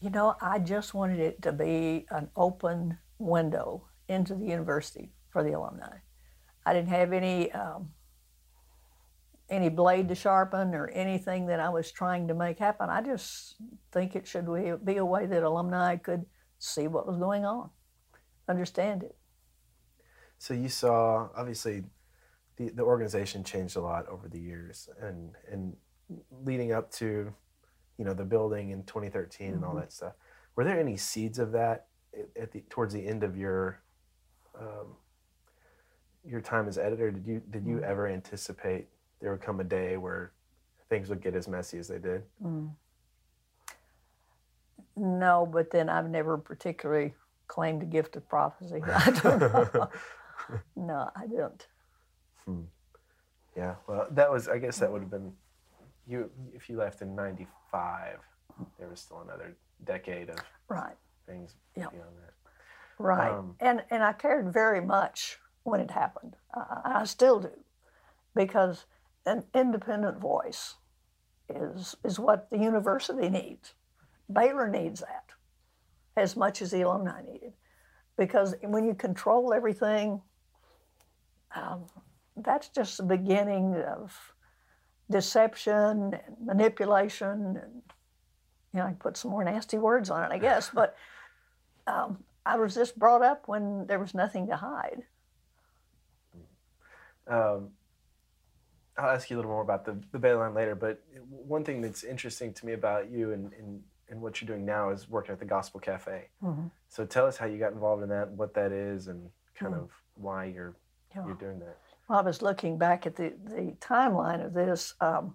You 0.00 0.10
know, 0.10 0.36
I 0.40 0.58
just 0.58 0.94
wanted 0.94 1.20
it 1.20 1.42
to 1.42 1.52
be 1.52 2.06
an 2.10 2.28
open 2.36 2.98
window 3.18 3.84
into 4.08 4.34
the 4.34 4.46
university 4.46 5.12
for 5.30 5.42
the 5.42 5.52
alumni. 5.52 5.98
I 6.64 6.72
didn't 6.72 6.88
have 6.88 7.12
any 7.12 7.50
um, 7.52 7.90
any 9.50 9.68
blade 9.68 10.08
to 10.08 10.14
sharpen 10.14 10.74
or 10.74 10.88
anything 10.88 11.46
that 11.46 11.60
I 11.60 11.68
was 11.68 11.92
trying 11.92 12.28
to 12.28 12.34
make 12.34 12.58
happen. 12.58 12.88
I 12.88 13.02
just 13.02 13.56
think 13.92 14.16
it 14.16 14.26
should 14.26 14.46
be 14.84 14.96
a 14.96 15.04
way 15.04 15.26
that 15.26 15.42
alumni 15.42 15.96
could 15.96 16.24
see 16.58 16.86
what 16.86 17.06
was 17.06 17.18
going 17.18 17.44
on, 17.44 17.70
understand 18.48 19.02
it. 19.02 19.16
So 20.38 20.54
you 20.54 20.68
saw 20.68 21.28
obviously 21.36 21.84
the, 22.66 22.72
the 22.74 22.82
organization 22.82 23.44
changed 23.44 23.76
a 23.76 23.80
lot 23.80 24.06
over 24.08 24.28
the 24.28 24.38
years 24.38 24.88
and 25.00 25.34
and 25.50 25.76
leading 26.44 26.72
up 26.72 26.90
to 26.90 27.32
you 27.98 28.04
know 28.04 28.14
the 28.14 28.24
building 28.24 28.70
in 28.70 28.82
2013 28.84 29.46
mm-hmm. 29.46 29.56
and 29.56 29.64
all 29.64 29.70
mm-hmm. 29.70 29.80
that 29.80 29.92
stuff 29.92 30.12
were 30.56 30.64
there 30.64 30.78
any 30.78 30.96
seeds 30.96 31.38
of 31.38 31.52
that 31.52 31.86
at 32.40 32.52
the 32.52 32.60
towards 32.68 32.92
the 32.92 33.06
end 33.06 33.22
of 33.22 33.36
your 33.36 33.80
um, 34.58 34.96
your 36.24 36.40
time 36.40 36.68
as 36.68 36.78
editor 36.78 37.10
did 37.10 37.26
you 37.26 37.42
did 37.50 37.66
you 37.66 37.76
mm. 37.76 37.82
ever 37.82 38.06
anticipate 38.06 38.86
there 39.20 39.32
would 39.32 39.40
come 39.40 39.60
a 39.60 39.64
day 39.64 39.96
where 39.96 40.32
things 40.88 41.08
would 41.08 41.22
get 41.22 41.34
as 41.34 41.48
messy 41.48 41.78
as 41.78 41.88
they 41.88 41.98
did 41.98 42.22
mm. 42.44 42.70
no 44.96 45.48
but 45.50 45.70
then 45.70 45.88
i've 45.88 46.10
never 46.10 46.36
particularly 46.36 47.14
claimed 47.48 47.82
a 47.82 47.86
gift 47.86 48.14
of 48.14 48.28
prophecy 48.28 48.80
i 48.86 49.10
don't 49.10 49.40
know 49.40 49.88
no 50.76 51.10
i 51.16 51.26
don't 51.26 51.66
Hmm. 52.44 52.62
Yeah, 53.56 53.74
well, 53.86 54.06
that 54.12 54.30
was. 54.30 54.48
I 54.48 54.58
guess 54.58 54.78
that 54.78 54.90
would 54.90 55.02
have 55.02 55.10
been 55.10 55.32
you 56.06 56.30
if 56.54 56.68
you 56.68 56.76
left 56.76 57.02
in 57.02 57.14
'95. 57.14 58.18
There 58.78 58.88
was 58.88 59.00
still 59.00 59.20
another 59.20 59.56
decade 59.84 60.30
of 60.30 60.36
right 60.68 60.96
things 61.26 61.54
yep. 61.76 61.92
beyond 61.92 62.10
that. 62.22 62.32
Right, 62.98 63.30
um, 63.30 63.56
and 63.60 63.82
and 63.90 64.02
I 64.02 64.12
cared 64.12 64.52
very 64.52 64.80
much 64.80 65.38
when 65.64 65.80
it 65.80 65.90
happened. 65.90 66.36
Uh, 66.54 66.80
I 66.84 67.04
still 67.04 67.40
do, 67.40 67.50
because 68.34 68.86
an 69.26 69.44
independent 69.54 70.18
voice 70.18 70.74
is 71.48 71.94
is 72.04 72.18
what 72.18 72.48
the 72.50 72.58
university 72.58 73.28
needs. 73.28 73.74
Baylor 74.32 74.68
needs 74.68 75.00
that 75.00 75.26
as 76.16 76.36
much 76.36 76.62
as 76.62 76.70
the 76.70 76.82
alumni 76.82 77.22
needed, 77.22 77.52
because 78.16 78.54
when 78.62 78.84
you 78.84 78.94
control 78.94 79.52
everything. 79.52 80.22
Um, 81.54 81.84
that's 82.36 82.68
just 82.68 82.96
the 82.96 83.02
beginning 83.02 83.74
of 83.74 84.34
deception 85.10 86.14
and 86.14 86.20
manipulation 86.44 87.58
and 87.62 87.82
you 88.72 88.80
know 88.80 88.86
I 88.86 88.92
put 88.92 89.16
some 89.16 89.30
more 89.30 89.44
nasty 89.44 89.78
words 89.78 90.10
on 90.10 90.24
it 90.24 90.34
I 90.34 90.38
guess 90.38 90.70
but 90.70 90.96
um, 91.86 92.18
I 92.44 92.56
was 92.56 92.74
just 92.74 92.98
brought 92.98 93.22
up 93.22 93.46
when 93.46 93.86
there 93.86 93.98
was 93.98 94.14
nothing 94.14 94.48
to 94.48 94.56
hide. 94.56 95.02
Um, 97.28 97.70
I'll 98.98 99.10
ask 99.10 99.30
you 99.30 99.36
a 99.36 99.38
little 99.38 99.50
more 99.50 99.62
about 99.62 99.84
the, 99.84 99.96
the 100.10 100.18
Baylor 100.18 100.40
line 100.40 100.54
later, 100.54 100.74
but 100.74 101.02
one 101.30 101.64
thing 101.64 101.80
that's 101.80 102.04
interesting 102.04 102.52
to 102.54 102.66
me 102.66 102.72
about 102.72 103.10
you 103.10 103.32
and, 103.32 103.52
and, 103.54 103.80
and 104.10 104.20
what 104.20 104.40
you're 104.40 104.46
doing 104.46 104.66
now 104.66 104.90
is 104.90 105.08
working 105.08 105.32
at 105.32 105.38
the 105.38 105.44
Gospel 105.44 105.80
Cafe. 105.80 106.28
Mm-hmm. 106.42 106.66
So 106.88 107.06
tell 107.06 107.26
us 107.26 107.36
how 107.36 107.46
you 107.46 107.58
got 107.58 107.72
involved 107.72 108.02
in 108.02 108.08
that, 108.10 108.30
what 108.32 108.54
that 108.54 108.72
is, 108.72 109.06
and 109.06 109.30
kind 109.54 109.74
mm-hmm. 109.74 109.84
of 109.84 109.90
why 110.16 110.46
you're 110.46 110.74
yeah. 111.14 111.24
you're 111.24 111.34
doing 111.36 111.58
that. 111.60 111.78
I 112.12 112.20
was 112.20 112.42
looking 112.42 112.78
back 112.78 113.06
at 113.06 113.16
the, 113.16 113.32
the 113.44 113.74
timeline 113.80 114.44
of 114.44 114.52
this. 114.52 114.94
Um, 115.00 115.34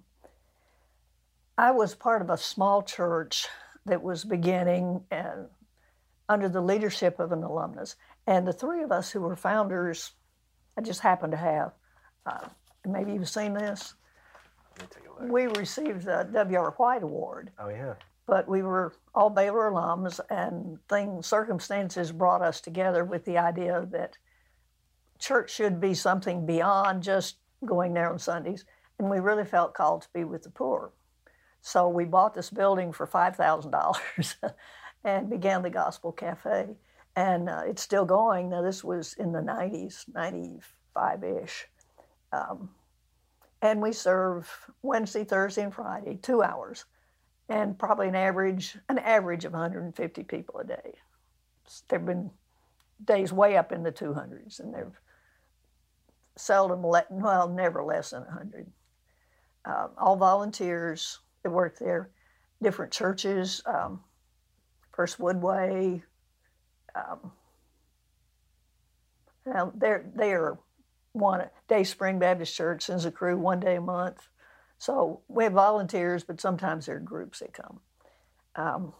I 1.57 1.72
was 1.72 1.96
part 1.96 2.22
of 2.22 2.29
a 2.29 2.38
small 2.38 2.84
church 2.84 3.48
that 3.86 4.03
was 4.03 4.24
beginning 4.24 5.03
and 5.10 5.48
under 6.29 6.50
the 6.50 6.62
leadership 6.62 7.19
of 7.19 7.31
an 7.31 7.43
alumnus. 7.43 7.96
And 8.27 8.48
the 8.48 8.53
three 8.53 8.84
of 8.84 8.91
us 8.91 9.10
who 9.12 9.22
were 9.22 9.36
founders, 9.36 10.12
I 10.77 10.81
just 10.81 11.00
happened 11.00 11.31
to 11.31 11.38
have, 11.38 11.72
uh, 12.25 12.48
maybe 12.86 13.13
you've 13.13 13.29
seen 13.29 13.53
this. 13.53 13.96
We 15.19 15.48
received 15.48 16.03
the 16.05 16.27
W.R. 16.31 16.72
White 16.77 17.01
Award. 17.01 17.51
Oh, 17.57 17.69
yeah. 17.69 17.96
But 18.27 18.48
we 18.48 18.62
were 18.62 18.93
all 19.15 19.29
Baylor 19.29 19.72
alums, 19.72 20.19
and 20.29 20.77
things, 20.89 21.25
circumstances 21.25 22.12
brought 22.12 22.41
us 22.41 22.62
together 22.62 23.03
with 23.05 23.25
the 23.25 23.38
idea 23.38 23.88
that 23.91 24.17
church 25.19 25.51
should 25.51 25.79
be 25.79 25.93
something 25.93 26.45
beyond 26.45 27.03
just 27.03 27.38
going 27.65 27.93
there 27.93 28.12
on 28.12 28.19
Sundays, 28.19 28.65
and 29.00 29.09
we 29.09 29.19
really 29.19 29.45
felt 29.45 29.74
called 29.74 30.03
to 30.03 30.09
be 30.13 30.24
with 30.24 30.43
the 30.43 30.50
poor. 30.50 30.91
So 31.62 31.89
we 31.89 32.05
bought 32.05 32.33
this 32.33 32.50
building 32.50 32.93
for 32.93 33.07
$5,000 33.07 34.36
and 35.03 35.29
began 35.29 35.62
the 35.62 35.69
Gospel 35.69 36.12
Cafe. 36.12 36.75
And 37.15 37.50
uh, 37.50 37.63
it's 37.65 37.81
still 37.81 38.05
going. 38.05 38.50
Now, 38.50 38.62
this 38.62 38.83
was 38.83 39.15
in 39.15 39.31
the 39.31 39.41
90s, 39.41 40.05
95 40.13 41.24
ish. 41.24 41.67
Um, 42.31 42.69
and 43.62 43.81
we 43.81 43.91
serve 43.91 44.50
Wednesday, 44.81 45.24
Thursday, 45.24 45.63
and 45.63 45.74
Friday, 45.74 46.19
two 46.21 46.43
hours, 46.43 46.86
and 47.50 47.77
probably 47.77 48.07
an 48.07 48.15
average 48.15 48.77
an 48.89 49.00
average 49.00 49.45
of 49.45 49.53
150 49.53 50.24
people 50.24 50.59
a 50.59 50.63
day. 50.63 50.93
There've 51.88 52.05
been 52.05 52.29
days 53.03 53.33
way 53.33 53.57
up 53.57 53.71
in 53.71 53.83
the 53.83 53.91
200s, 53.91 54.59
and 54.59 54.74
there've 54.74 55.00
seldom, 56.38 56.84
let, 56.84 57.10
well, 57.12 57.50
never 57.50 57.84
less 57.84 58.12
than 58.12 58.24
100. 58.24 58.72
Uh, 59.65 59.88
all 59.98 60.15
volunteers 60.15 61.20
that 61.44 61.50
work 61.50 61.77
there, 61.77 62.10
different 62.62 62.91
churches, 62.91 63.62
um, 63.65 64.01
First 64.94 65.20
Woodway. 65.20 66.01
Um, 66.96 67.32
now 69.46 69.72
they're 69.75 70.10
they 70.15 70.32
are 70.34 70.58
one 71.13 71.50
Day 71.67 71.84
Spring 71.84 72.20
Baptist 72.20 72.56
Church 72.56 72.84
sends 72.84 73.06
a 73.06 73.12
crew 73.12 73.38
one 73.38 73.60
day 73.60 73.75
a 73.75 73.82
month. 73.82 74.27
So 74.79 75.22
we 75.27 75.44
have 75.44 75.53
volunteers, 75.53 76.24
but 76.24 76.39
sometimes 76.41 76.86
there 76.86 76.98
are 76.98 77.00
groups 77.00 77.39
that 77.39 77.53
come. 77.53 77.79
Um, 78.56 78.94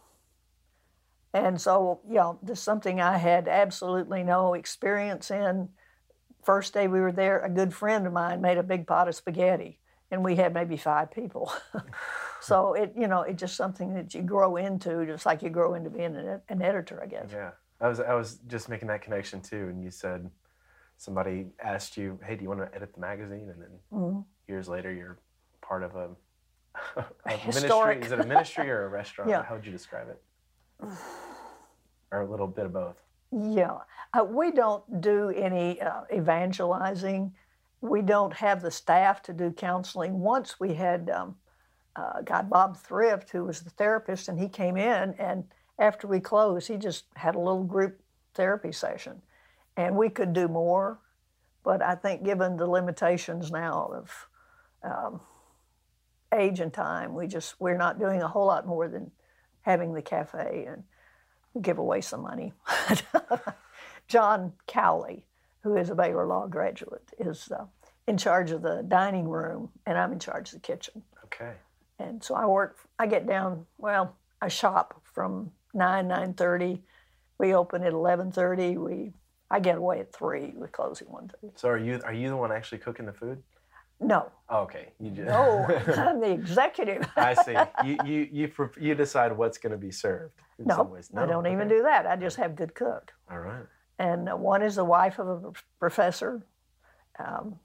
and 1.34 1.60
so, 1.60 2.00
yeah, 2.08 2.32
this 2.42 2.58
is 2.58 2.64
something 2.64 3.00
I 3.00 3.18
had 3.18 3.48
absolutely 3.48 4.22
no 4.22 4.54
experience 4.54 5.30
in 5.30 5.68
first 6.42 6.74
day 6.74 6.88
we 6.88 7.00
were 7.00 7.12
there, 7.12 7.40
a 7.40 7.50
good 7.50 7.74
friend 7.74 8.06
of 8.06 8.12
mine 8.12 8.40
made 8.40 8.58
a 8.58 8.62
big 8.62 8.86
pot 8.86 9.08
of 9.08 9.14
spaghetti, 9.14 9.78
and 10.10 10.24
we 10.24 10.36
had 10.36 10.54
maybe 10.54 10.76
five 10.76 11.10
people. 11.10 11.52
so 12.40 12.74
it, 12.74 12.92
you 12.96 13.06
know, 13.06 13.22
it's 13.22 13.40
just 13.40 13.56
something 13.56 13.94
that 13.94 14.14
you 14.14 14.22
grow 14.22 14.56
into, 14.56 15.04
just 15.06 15.26
like 15.26 15.42
you 15.42 15.50
grow 15.50 15.74
into 15.74 15.90
being 15.90 16.16
an, 16.16 16.40
an 16.48 16.62
editor, 16.62 17.00
I 17.02 17.06
guess. 17.06 17.28
Yeah, 17.32 17.50
I 17.80 17.88
was 17.88 18.00
I 18.00 18.14
was 18.14 18.38
just 18.46 18.68
making 18.68 18.88
that 18.88 19.02
connection 19.02 19.40
too, 19.40 19.68
and 19.68 19.82
you 19.82 19.90
said 19.90 20.30
somebody 20.96 21.46
asked 21.62 21.96
you, 21.96 22.18
"Hey, 22.24 22.36
do 22.36 22.42
you 22.42 22.48
want 22.48 22.60
to 22.60 22.74
edit 22.74 22.94
the 22.94 23.00
magazine?" 23.00 23.50
And 23.50 23.62
then 23.62 23.70
mm-hmm. 23.92 24.20
years 24.46 24.68
later, 24.68 24.92
you're 24.92 25.18
part 25.60 25.82
of 25.82 25.96
a, 25.96 26.10
a 26.96 27.04
ministry. 27.46 28.00
Is 28.00 28.12
it 28.12 28.20
a 28.20 28.26
ministry 28.26 28.70
or 28.70 28.84
a 28.84 28.88
restaurant? 28.88 29.30
Yeah. 29.30 29.42
How 29.42 29.54
would 29.54 29.66
you 29.66 29.72
describe 29.72 30.08
it? 30.08 30.22
or 32.10 32.22
a 32.22 32.30
little 32.30 32.46
bit 32.46 32.66
of 32.66 32.72
both. 32.72 33.02
Yeah, 33.30 33.78
uh, 34.14 34.24
we 34.24 34.52
don't 34.52 35.00
do 35.00 35.30
any 35.30 35.80
uh, 35.80 36.02
evangelizing. 36.12 37.34
We 37.80 38.00
don't 38.00 38.32
have 38.34 38.62
the 38.62 38.70
staff 38.70 39.22
to 39.24 39.32
do 39.32 39.52
counseling. 39.52 40.18
Once 40.20 40.58
we 40.58 40.74
had 40.74 41.10
um, 41.10 41.36
uh, 41.94 42.22
Bob 42.44 42.78
Thrift, 42.78 43.30
who 43.30 43.44
was 43.44 43.60
the 43.60 43.70
therapist, 43.70 44.28
and 44.28 44.38
he 44.38 44.48
came 44.48 44.76
in, 44.76 45.14
and 45.18 45.44
after 45.78 46.06
we 46.06 46.20
closed, 46.20 46.68
he 46.68 46.76
just 46.76 47.04
had 47.16 47.34
a 47.34 47.38
little 47.38 47.64
group 47.64 48.00
therapy 48.34 48.72
session, 48.72 49.20
and 49.76 49.94
we 49.94 50.08
could 50.08 50.32
do 50.32 50.48
more, 50.48 51.00
but 51.62 51.82
I 51.82 51.94
think 51.94 52.24
given 52.24 52.56
the 52.56 52.66
limitations 52.66 53.50
now 53.50 53.90
of 53.94 54.28
um, 54.82 55.20
age 56.32 56.60
and 56.60 56.72
time, 56.72 57.14
we 57.14 57.26
just 57.26 57.60
we're 57.60 57.76
not 57.76 57.98
doing 57.98 58.22
a 58.22 58.28
whole 58.28 58.46
lot 58.46 58.66
more 58.66 58.88
than 58.88 59.10
having 59.62 59.92
the 59.92 60.02
cafe 60.02 60.66
and 60.66 60.82
give 61.60 61.78
away 61.78 62.00
some 62.00 62.22
money. 62.22 62.52
John 64.08 64.52
Cowley, 64.66 65.26
who 65.62 65.76
is 65.76 65.90
a 65.90 65.94
Baylor 65.94 66.26
Law 66.26 66.46
graduate, 66.46 67.10
is 67.18 67.50
uh, 67.50 67.64
in 68.06 68.16
charge 68.16 68.50
of 68.50 68.62
the 68.62 68.82
dining 68.88 69.28
room, 69.28 69.70
and 69.86 69.98
I'm 69.98 70.12
in 70.12 70.18
charge 70.18 70.48
of 70.48 70.54
the 70.54 70.66
kitchen. 70.66 71.02
Okay. 71.24 71.52
And 71.98 72.22
so 72.22 72.34
I 72.34 72.46
work. 72.46 72.78
I 72.98 73.06
get 73.06 73.26
down. 73.26 73.66
Well, 73.76 74.16
I 74.40 74.48
shop 74.48 75.02
from 75.04 75.50
nine 75.74 76.08
nine 76.08 76.34
thirty. 76.34 76.82
We 77.38 77.54
open 77.54 77.82
at 77.82 77.92
eleven 77.92 78.32
thirty. 78.32 78.78
We 78.78 79.12
I 79.50 79.60
get 79.60 79.76
away 79.76 80.00
at 80.00 80.12
three. 80.12 80.54
We 80.56 80.68
close 80.68 81.02
at 81.02 81.10
one 81.10 81.28
thirty. 81.28 81.52
So 81.56 81.68
are 81.68 81.78
you 81.78 82.00
are 82.04 82.12
you 82.12 82.28
the 82.28 82.36
one 82.36 82.52
actually 82.52 82.78
cooking 82.78 83.06
the 83.06 83.12
food? 83.12 83.42
No, 84.00 84.30
okay. 84.50 84.92
You 85.00 85.10
just, 85.10 85.28
no, 85.28 85.66
I'm 85.96 86.20
the 86.20 86.30
executive. 86.30 87.08
I 87.16 87.34
see. 87.34 87.56
You 87.84 87.96
you 88.04 88.28
you 88.30 88.70
you 88.78 88.94
decide 88.94 89.36
what's 89.36 89.58
going 89.58 89.72
to 89.72 89.78
be 89.78 89.90
served. 89.90 90.34
In 90.58 90.68
some 90.70 90.90
No. 91.12 91.22
I 91.22 91.26
don't 91.26 91.46
even 91.46 91.68
do 91.68 91.82
that. 91.82 92.06
I 92.06 92.16
just 92.16 92.36
have 92.36 92.54
good 92.54 92.74
cook. 92.74 93.12
All 93.30 93.38
right. 93.38 93.64
And 93.98 94.28
one 94.40 94.62
is 94.62 94.76
the 94.76 94.84
wife 94.84 95.18
of 95.18 95.44
a 95.44 95.52
professor. 95.80 96.42
Um, 97.18 97.58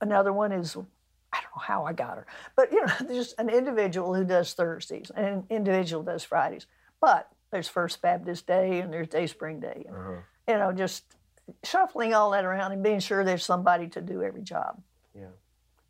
another 0.00 0.32
one 0.32 0.52
is, 0.52 0.74
I 0.76 1.40
don't 1.42 1.56
know 1.56 1.62
how 1.62 1.84
I 1.84 1.92
got 1.92 2.16
her, 2.16 2.26
but 2.56 2.72
you 2.72 2.84
know, 2.84 2.92
there's 3.06 3.34
an 3.34 3.50
individual 3.50 4.14
who 4.14 4.24
does 4.24 4.54
Thursdays 4.54 5.10
and 5.14 5.26
an 5.26 5.44
individual 5.50 6.02
does 6.02 6.24
Fridays. 6.24 6.66
But 7.00 7.28
there's 7.50 7.68
First 7.68 8.00
Baptist 8.00 8.46
Day 8.46 8.80
and 8.80 8.90
there's 8.92 9.08
Day 9.08 9.26
Spring 9.26 9.60
Day. 9.60 9.84
And, 9.86 9.96
Uh-huh. 9.96 10.16
You 10.48 10.54
know, 10.58 10.72
just 10.72 11.04
shuffling 11.62 12.14
all 12.14 12.30
that 12.32 12.44
around 12.44 12.72
and 12.72 12.82
being 12.82 12.98
sure 12.98 13.22
there's 13.22 13.44
somebody 13.44 13.86
to 13.88 14.00
do 14.00 14.22
every 14.22 14.42
job. 14.42 14.82
Yeah. 15.14 15.26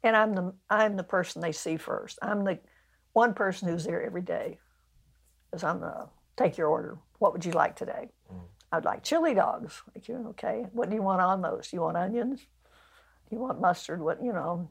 And 0.05 0.17
I'm 0.17 0.35
the 0.35 0.53
I'm 0.69 0.97
the 0.97 1.05
person 1.05 1.41
they 1.43 1.53
see 1.53 1.77
first. 1.77 2.19
I'm 2.23 2.45
the 2.45 2.59
one 3.13 3.35
person 3.35 3.69
who's 3.69 3.85
there 3.85 4.03
every 4.03 4.23
day. 4.23 4.59
Because 5.51 5.65
I'm 5.65 5.81
the 5.81 6.09
take 6.37 6.57
your 6.59 6.69
order. 6.69 6.99
What 7.19 7.33
would 7.33 7.45
you 7.45 7.53
like 7.53 7.77
today? 7.77 8.09
I'd 8.73 8.87
like 8.87 9.03
chili 9.03 9.35
dogs. 9.35 9.83
Like 9.95 10.09
you, 10.09 10.29
okay. 10.31 10.65
What 10.73 10.89
do 10.89 10.97
you 10.97 11.03
want 11.03 11.21
on 11.21 11.43
those? 11.43 11.69
Do 11.69 11.77
you 11.77 11.83
want 11.83 11.99
onions? 11.99 12.41
Do 12.41 13.37
you 13.37 13.39
want 13.39 13.61
mustard? 13.61 14.01
What 14.01 14.25
you 14.25 14.33
know? 14.33 14.69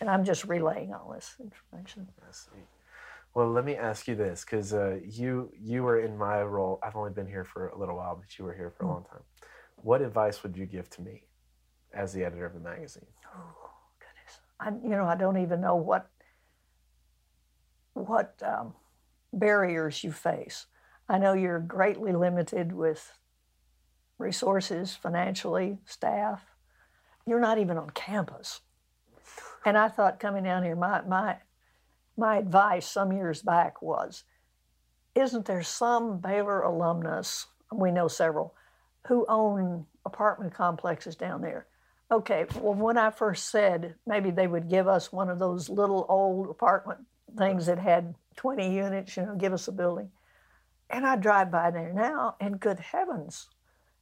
And 0.00 0.08
I'm 0.08 0.24
just 0.24 0.44
relaying 0.44 0.94
all 0.94 1.12
this 1.12 1.34
information. 1.40 2.08
I 2.22 2.30
see. 2.32 2.50
Well, 3.34 3.50
let 3.50 3.64
me 3.64 3.74
ask 3.74 4.06
you 4.06 4.14
this, 4.14 4.44
because 4.44 4.72
uh, 4.72 5.00
you 5.04 5.50
you 5.60 5.82
were 5.82 5.98
in 5.98 6.16
my 6.16 6.42
role. 6.44 6.78
I've 6.84 6.94
only 6.94 7.10
been 7.10 7.26
here 7.26 7.44
for 7.44 7.68
a 7.68 7.76
little 7.76 7.96
while, 7.96 8.14
but 8.14 8.38
you 8.38 8.44
were 8.44 8.54
here 8.54 8.70
for 8.70 8.84
a 8.84 8.86
Mm. 8.86 8.90
long 8.90 9.04
time. 9.10 9.24
What 9.82 10.00
advice 10.00 10.44
would 10.44 10.56
you 10.56 10.66
give 10.66 10.88
to 10.90 11.02
me 11.02 11.24
as 11.92 12.12
the 12.12 12.24
editor 12.24 12.46
of 12.46 12.54
the 12.54 12.60
magazine? 12.60 13.06
I 14.60 14.70
you 14.70 14.90
know 14.90 15.06
I 15.06 15.16
don't 15.16 15.38
even 15.38 15.60
know 15.60 15.76
what 15.76 16.10
what 17.94 18.40
um, 18.44 18.74
barriers 19.32 20.02
you 20.04 20.12
face. 20.12 20.66
I 21.08 21.18
know 21.18 21.32
you're 21.32 21.60
greatly 21.60 22.12
limited 22.12 22.72
with 22.72 23.12
resources, 24.18 24.94
financially, 24.94 25.78
staff. 25.84 26.42
You're 27.26 27.40
not 27.40 27.58
even 27.58 27.78
on 27.78 27.90
campus. 27.90 28.60
And 29.64 29.78
I 29.78 29.88
thought 29.88 30.20
coming 30.20 30.44
down 30.44 30.62
here, 30.62 30.76
my 30.76 31.02
my 31.02 31.36
my 32.16 32.36
advice 32.36 32.86
some 32.86 33.12
years 33.12 33.42
back 33.42 33.82
was, 33.82 34.24
isn't 35.14 35.46
there 35.46 35.62
some 35.62 36.18
Baylor 36.18 36.62
alumnus? 36.62 37.46
We 37.72 37.90
know 37.90 38.08
several 38.08 38.54
who 39.08 39.26
own 39.28 39.86
apartment 40.04 40.54
complexes 40.54 41.16
down 41.16 41.42
there. 41.42 41.66
Okay, 42.14 42.46
well, 42.60 42.74
when 42.74 42.96
I 42.96 43.10
first 43.10 43.50
said 43.50 43.96
maybe 44.06 44.30
they 44.30 44.46
would 44.46 44.70
give 44.70 44.86
us 44.86 45.12
one 45.12 45.28
of 45.28 45.40
those 45.40 45.68
little 45.68 46.06
old 46.08 46.48
apartment 46.48 47.00
things 47.36 47.66
that 47.66 47.80
had 47.80 48.14
20 48.36 48.72
units, 48.72 49.16
you 49.16 49.24
know, 49.24 49.34
give 49.34 49.52
us 49.52 49.66
a 49.66 49.72
building. 49.72 50.10
And 50.88 51.04
I 51.04 51.16
drive 51.16 51.50
by 51.50 51.72
there 51.72 51.92
now, 51.92 52.36
and 52.38 52.60
good 52.60 52.78
heavens, 52.78 53.48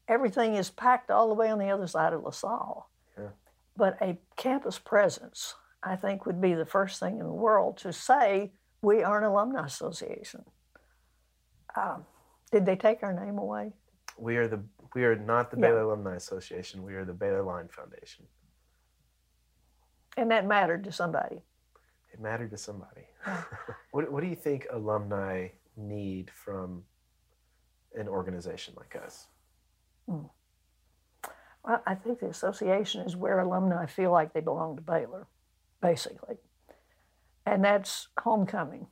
everything 0.08 0.56
is 0.56 0.68
packed 0.68 1.10
all 1.10 1.28
the 1.28 1.34
way 1.34 1.48
on 1.48 1.58
the 1.58 1.70
other 1.70 1.86
side 1.86 2.12
of 2.12 2.22
LaSalle. 2.22 2.90
Yeah. 3.16 3.28
But 3.78 3.96
a 4.02 4.18
campus 4.36 4.78
presence, 4.78 5.54
I 5.82 5.96
think, 5.96 6.26
would 6.26 6.38
be 6.38 6.52
the 6.52 6.66
first 6.66 7.00
thing 7.00 7.18
in 7.18 7.24
the 7.24 7.32
world 7.32 7.78
to 7.78 7.94
say 7.94 8.52
we 8.82 9.02
are 9.02 9.16
an 9.16 9.24
alumni 9.24 9.64
association. 9.64 10.44
Um, 11.74 12.04
did 12.50 12.66
they 12.66 12.76
take 12.76 13.02
our 13.02 13.14
name 13.14 13.38
away? 13.38 13.72
We 14.18 14.36
are 14.36 14.48
the 14.48 14.62
we 14.94 15.04
are 15.04 15.16
not 15.16 15.50
the 15.50 15.56
Yeah. 15.56 15.68
Baylor 15.68 15.80
Alumni 15.82 16.16
Association. 16.16 16.82
We 16.82 16.94
are 16.94 17.04
the 17.04 17.14
Baylor 17.14 17.42
Line 17.42 17.68
Foundation. 17.68 18.26
And 20.16 20.30
that 20.30 20.46
mattered 20.46 20.84
to 20.84 20.92
somebody. 20.92 21.40
It 22.12 22.20
mattered 22.20 22.50
to 22.50 22.58
somebody. 22.58 23.06
what 23.90 24.10
what 24.12 24.22
do 24.22 24.28
you 24.28 24.36
think 24.36 24.66
alumni 24.70 25.48
need 25.76 26.30
from 26.30 26.84
an 27.94 28.08
organization 28.08 28.74
like 28.76 28.96
us? 28.96 29.28
Hmm. 30.08 30.26
Well, 31.64 31.82
I 31.86 31.94
think 31.94 32.20
the 32.20 32.26
association 32.26 33.02
is 33.02 33.16
where 33.16 33.38
alumni 33.38 33.86
feel 33.86 34.10
like 34.10 34.32
they 34.32 34.40
belong 34.40 34.76
to 34.76 34.82
Baylor, 34.82 35.28
basically. 35.80 36.36
And 37.46 37.64
that's 37.64 38.08
homecoming 38.18 38.88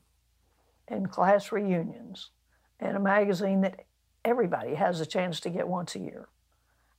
and 0.88 1.11
class 1.11 1.52
reunions 1.52 2.30
and 2.78 2.96
a 2.96 3.00
magazine 3.00 3.61
that 3.62 3.87
everybody 4.30 4.74
has 4.74 5.00
a 5.00 5.06
chance 5.06 5.40
to 5.40 5.50
get 5.50 5.66
once 5.68 5.94
a 5.94 5.98
year. 5.98 6.28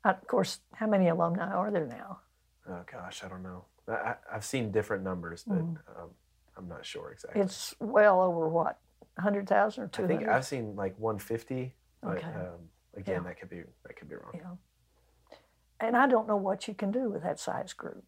Of 0.03 0.25
course, 0.27 0.59
how 0.73 0.87
many 0.87 1.07
alumni 1.07 1.51
are 1.51 1.71
there 1.71 1.85
now? 1.85 2.19
Oh 2.67 2.81
gosh, 2.91 3.23
I 3.23 3.27
don't 3.27 3.43
know. 3.43 3.65
I, 3.87 3.91
I- 3.93 4.15
I've 4.33 4.45
seen 4.45 4.71
different 4.71 5.03
numbers, 5.03 5.43
but 5.45 5.57
um, 5.59 6.09
I'm 6.57 6.67
not 6.67 6.85
sure 6.85 7.11
exactly. 7.11 7.41
It's 7.41 7.75
well 7.79 8.21
over 8.21 8.47
what, 8.49 8.79
100,000 9.15 9.83
or 9.83 9.85
I 9.85 9.89
200? 9.89 10.17
think 10.17 10.29
I've 10.29 10.45
seen 10.45 10.75
like 10.75 10.97
150, 10.97 11.73
but 12.01 12.17
Okay. 12.17 12.27
um, 12.27 12.69
again, 12.95 13.21
Yeah. 13.23 13.29
that 13.29 13.39
could 13.39 13.49
be 13.49 13.63
that 13.85 13.95
could 13.95 14.09
be 14.09 14.15
wrong. 14.15 14.31
Yeah. 14.33 15.35
And 15.79 15.97
I 15.97 16.07
don't 16.07 16.27
know 16.27 16.37
what 16.37 16.67
you 16.67 16.73
can 16.73 16.91
do 16.91 17.09
with 17.09 17.23
that 17.23 17.39
size 17.39 17.73
group. 17.73 18.03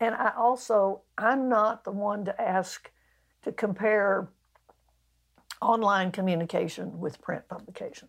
And 0.00 0.14
I 0.14 0.32
also, 0.36 1.02
I'm 1.18 1.48
not 1.48 1.84
the 1.84 1.92
one 1.92 2.24
to 2.24 2.40
ask 2.40 2.90
to 3.42 3.52
compare 3.52 4.28
online 5.60 6.10
communication 6.10 6.98
with 6.98 7.20
print 7.20 7.46
publication 7.48 8.08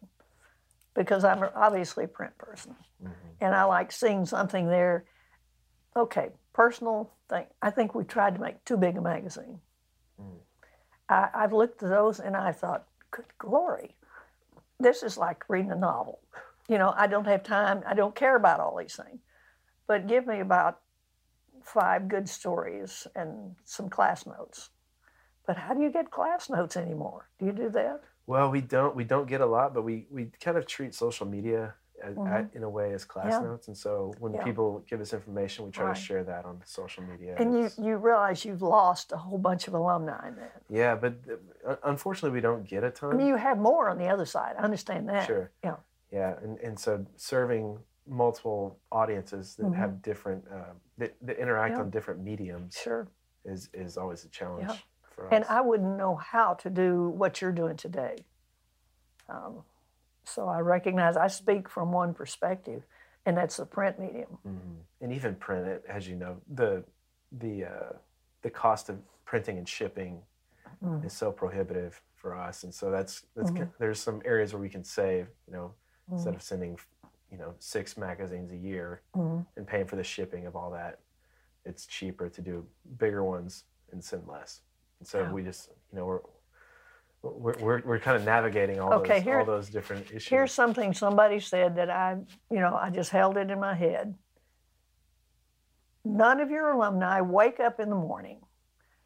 because 0.93 1.23
I'm 1.23 1.43
obviously 1.55 2.05
a 2.05 2.07
print 2.07 2.37
person. 2.37 2.75
Mm-hmm. 3.03 3.13
And 3.41 3.55
I 3.55 3.63
like 3.63 3.91
seeing 3.91 4.25
something 4.25 4.67
there. 4.67 5.05
Okay, 5.95 6.29
personal 6.53 7.11
thing. 7.29 7.45
I 7.61 7.71
think 7.71 7.93
we 7.95 8.03
tried 8.03 8.35
to 8.35 8.41
make 8.41 8.63
too 8.65 8.77
big 8.77 8.97
a 8.97 9.01
magazine. 9.01 9.59
Mm. 10.21 10.37
I, 11.09 11.29
I've 11.33 11.53
looked 11.53 11.83
at 11.83 11.89
those 11.89 12.19
and 12.19 12.35
I 12.35 12.51
thought, 12.51 12.87
good 13.11 13.25
glory, 13.37 13.95
this 14.79 15.03
is 15.03 15.17
like 15.17 15.43
reading 15.49 15.71
a 15.71 15.75
novel. 15.75 16.19
You 16.67 16.77
know, 16.77 16.93
I 16.95 17.07
don't 17.07 17.25
have 17.25 17.43
time, 17.43 17.83
I 17.85 17.93
don't 17.93 18.15
care 18.15 18.35
about 18.35 18.59
all 18.59 18.77
these 18.77 18.95
things. 18.95 19.19
But 19.87 20.07
give 20.07 20.25
me 20.25 20.39
about 20.39 20.79
five 21.63 22.07
good 22.07 22.27
stories 22.29 23.07
and 23.15 23.55
some 23.63 23.89
class 23.89 24.25
notes. 24.25 24.69
But 25.45 25.57
how 25.57 25.73
do 25.73 25.81
you 25.81 25.91
get 25.91 26.11
class 26.11 26.49
notes 26.49 26.77
anymore? 26.77 27.29
Do 27.39 27.45
you 27.45 27.51
do 27.51 27.69
that? 27.69 28.01
Well, 28.25 28.49
we 28.49 28.61
don't 28.61 28.95
we 28.95 29.03
don't 29.03 29.27
get 29.27 29.41
a 29.41 29.45
lot, 29.45 29.73
but 29.73 29.83
we 29.83 30.07
we 30.09 30.31
kind 30.39 30.57
of 30.57 30.65
treat 30.65 30.95
social 30.95 31.25
media 31.27 31.73
as, 32.01 32.15
Mhm. 32.15 32.53
in 32.55 32.63
a 32.63 32.69
way 32.69 32.93
as 32.93 33.05
class 33.05 33.31
Yeah. 33.31 33.39
notes, 33.41 33.67
and 33.69 33.77
so 33.77 34.13
when 34.19 34.33
Yeah. 34.33 34.43
people 34.43 34.79
give 34.87 34.99
us 34.99 35.13
information, 35.13 35.65
we 35.65 35.71
try 35.71 35.85
Right. 35.87 35.95
to 35.95 36.01
share 36.01 36.23
that 36.25 36.43
on 36.45 36.61
social 36.65 37.03
media. 37.03 37.35
And 37.37 37.53
you, 37.57 37.69
you 37.77 37.95
realize 37.97 38.43
you've 38.43 38.61
lost 38.61 39.13
a 39.13 39.17
whole 39.17 39.37
bunch 39.37 39.67
of 39.69 39.73
alumni 39.73 40.27
in 40.27 40.35
that. 40.35 40.61
yeah, 40.69 40.95
but 40.95 41.13
uh, 41.65 41.75
unfortunately, 41.83 42.35
we 42.35 42.41
don't 42.41 42.63
get 42.67 42.83
a 42.83 42.91
ton. 42.91 43.13
I 43.13 43.15
mean, 43.15 43.27
you 43.27 43.37
have 43.37 43.57
more 43.57 43.89
on 43.89 43.97
the 43.97 44.07
other 44.09 44.25
side. 44.25 44.55
I 44.57 44.63
understand 44.63 45.07
that. 45.09 45.25
Sure. 45.27 45.49
Yeah. 45.63 45.77
Yeah, 46.11 46.37
and, 46.43 46.59
and 46.59 46.77
so 46.77 47.05
serving 47.15 47.79
multiple 48.05 48.77
audiences 48.91 49.55
that 49.55 49.65
Mhm. 49.67 49.75
have 49.75 50.01
different 50.01 50.45
uh, 50.51 50.73
that, 50.97 51.15
that 51.21 51.37
interact 51.37 51.73
Yeah. 51.75 51.79
on 51.81 51.89
different 51.89 52.19
mediums 52.21 52.75
Sure. 52.75 53.07
is 53.45 53.69
is 53.73 53.97
always 53.97 54.25
a 54.25 54.29
challenge 54.29 54.63
Yeah. 54.63 54.67
for 54.73 54.73
us. 54.73 54.83
And 55.31 55.45
I 55.45 55.61
wouldn't 55.61 55.97
know 55.97 56.15
how 56.15 56.53
to 56.55 56.69
do 56.69 57.09
what 57.09 57.41
you're 57.41 57.51
doing 57.51 57.77
today. 57.77 58.17
Um, 59.29 59.63
so 60.25 60.47
I 60.47 60.59
recognize 60.59 61.17
I 61.17 61.27
speak 61.27 61.69
from 61.69 61.91
one 61.91 62.13
perspective, 62.13 62.83
and 63.25 63.37
that's 63.37 63.57
the 63.57 63.65
print 63.65 63.99
medium. 63.99 64.37
Mhm. 64.45 64.83
And 65.01 65.13
even 65.13 65.35
print 65.35 65.67
it, 65.67 65.85
as 65.87 66.07
you 66.07 66.15
know, 66.15 66.41
the 66.47 66.83
the 67.31 67.65
uh, 67.65 67.93
the 68.41 68.49
cost 68.49 68.89
of 68.89 68.99
printing 69.25 69.57
and 69.57 69.67
shipping 69.67 70.23
Mm. 70.81 71.05
is 71.05 71.13
so 71.13 71.31
prohibitive 71.31 72.01
for 72.15 72.35
us, 72.35 72.63
and 72.63 72.73
so 72.73 72.91
that's 72.91 73.21
that's 73.35 73.51
Mhm. 73.51 73.69
there's 73.79 73.99
some 73.99 74.21
areas 74.25 74.53
where 74.53 74.61
we 74.61 74.69
can 74.69 74.83
save. 74.83 75.29
You 75.47 75.53
know, 75.53 75.75
Mm-hmm. 76.05 76.13
instead 76.13 76.35
of 76.35 76.41
sending, 76.41 76.79
you 77.31 77.37
know, 77.37 77.55
six 77.59 77.97
magazines 77.97 78.51
a 78.51 78.57
year 78.57 79.01
Mhm. 79.15 79.45
and 79.55 79.67
paying 79.67 79.85
for 79.87 79.95
the 79.95 80.03
shipping 80.03 80.45
of 80.45 80.55
all 80.55 80.71
that, 80.71 80.99
it's 81.65 81.85
cheaper 81.85 82.29
to 82.29 82.41
do 82.41 82.67
bigger 82.97 83.23
ones 83.23 83.65
and 83.91 84.03
send 84.03 84.27
less. 84.27 84.61
And 85.03 85.07
so 85.09 85.19
Yeah. 85.19 85.31
we 85.33 85.43
just, 85.43 85.69
you 85.91 85.99
know, 85.99 86.05
we're 86.05 86.21
we're, 87.23 87.57
we're, 87.59 87.81
we're 87.85 87.99
kind 87.99 88.15
of 88.17 88.23
navigating 88.23 88.79
all 88.79 88.93
Okay, 88.95 89.15
those 89.15 89.23
here- 89.23 89.39
all 89.39 89.45
those 89.45 89.69
different 89.69 90.05
issues. 90.07 90.27
Here's 90.27 90.53
something 90.53 90.93
somebody 90.93 91.39
said 91.41 91.75
that 91.75 91.89
I, 91.89 92.17
you 92.49 92.59
know, 92.61 92.73
I 92.75 92.89
just 92.89 93.11
held 93.11 93.35
it 93.37 93.49
in 93.49 93.59
my 93.59 93.73
head. 93.75 94.15
None 96.05 96.39
of 96.39 96.49
your 96.49 96.71
alumni 96.71 97.19
wake 97.21 97.59
up 97.59 97.79
in 97.81 97.89
the 97.89 97.95
morning 97.97 98.39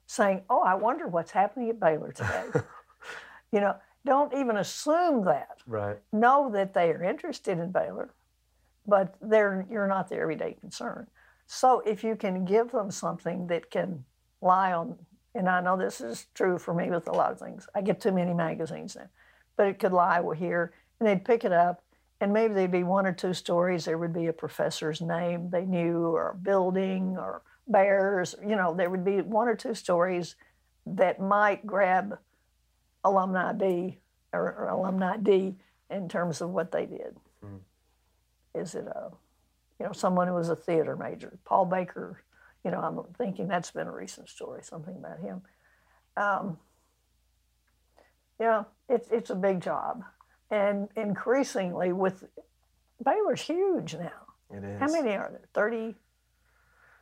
saying, 0.07 0.43
"Oh, 0.51 0.61
I 0.61 0.75
wonder 0.75 1.07
what's 1.07 1.31
happening 1.31 1.69
at 1.71 1.79
Baylor 1.79 2.11
today." 2.11 2.45
you 3.51 3.59
know, 3.59 3.75
don't 4.05 4.33
even 4.35 4.57
assume 4.57 5.25
that. 5.25 5.57
right. 5.67 5.97
know 6.11 6.49
that 6.53 6.73
they 6.75 6.91
are 6.91 7.03
interested 7.03 7.57
in 7.59 7.71
Baylor, 7.71 8.13
but 8.85 9.15
they're 9.21 9.65
you're 9.69 9.87
not 9.87 10.09
their 10.09 10.21
everyday 10.23 10.53
concern. 10.53 11.07
So 11.47 11.81
if 11.81 12.03
you 12.03 12.15
can 12.15 12.45
give 12.45 12.71
them 12.71 12.89
something 12.91 13.45
that 13.47 13.69
can 13.71 14.05
lie 14.41 14.73
on, 14.73 14.97
and 15.37 15.47
I 15.47 15.61
know 15.61 15.77
this 15.77 16.01
is 16.01 16.27
true 16.33 16.57
for 16.57 16.73
me 16.73 16.89
with 16.89 17.07
a 17.07 17.11
lot 17.11 17.31
of 17.31 17.39
things. 17.39 17.67
I 17.75 17.81
get 17.81 18.01
too 18.01 18.11
many 18.11 18.33
magazines 18.33 18.95
now, 18.95 19.07
but 19.55 19.67
it 19.67 19.79
could 19.79 19.93
lie 19.93 20.21
here, 20.35 20.73
and 20.99 21.07
they'd 21.07 21.23
pick 21.23 21.45
it 21.45 21.51
up, 21.51 21.83
and 22.19 22.33
maybe 22.33 22.53
there'd 22.53 22.71
be 22.71 22.83
one 22.83 23.05
or 23.05 23.13
two 23.13 23.33
stories. 23.33 23.85
There 23.85 23.97
would 23.97 24.13
be 24.13 24.27
a 24.27 24.33
professor's 24.33 25.01
name 25.01 25.49
they 25.49 25.65
knew, 25.65 26.07
or 26.07 26.31
a 26.31 26.35
building, 26.35 27.15
or 27.17 27.43
bears. 27.67 28.35
You 28.41 28.55
know, 28.55 28.73
there 28.73 28.89
would 28.89 29.05
be 29.05 29.21
one 29.21 29.47
or 29.47 29.55
two 29.55 29.75
stories 29.75 30.35
that 30.85 31.19
might 31.19 31.65
grab 31.67 32.17
alumni 33.03 33.53
B 33.53 33.99
or, 34.33 34.53
or 34.53 34.67
alumni 34.69 35.17
D 35.17 35.55
in 35.89 36.09
terms 36.09 36.41
of 36.41 36.49
what 36.49 36.71
they 36.71 36.85
did. 36.85 37.15
Mhm. 37.43 37.59
Is 38.55 38.73
it 38.73 38.87
a, 38.87 39.11
you 39.79 39.85
know, 39.85 39.91
someone 39.91 40.27
who 40.27 40.33
was 40.33 40.49
a 40.49 40.55
theater 40.55 40.95
major, 40.95 41.37
Paul 41.45 41.65
Baker? 41.65 42.23
You 42.67 42.71
know, 42.71 42.81
I'm 42.81 43.13
thinking 43.17 43.47
that's 43.47 43.71
been 43.71 43.87
a 43.87 43.91
recent 43.93 44.27
story, 44.27 44.59
something 44.61 44.97
about 44.97 45.19
him. 45.19 45.41
Um, 46.17 46.57
yeah, 48.41 48.63
it's 48.89 49.09
it's 49.09 49.29
a 49.29 49.35
big 49.35 49.61
job, 49.61 50.03
and 50.51 50.89
increasingly 50.97 51.93
with 51.93 52.25
Baylor's 53.01 53.39
huge 53.39 53.93
now. 53.95 54.25
It 54.53 54.65
is. 54.65 54.81
How 54.81 54.87
many 54.87 55.15
are 55.15 55.29
there? 55.31 55.47
Thirty. 55.53 55.95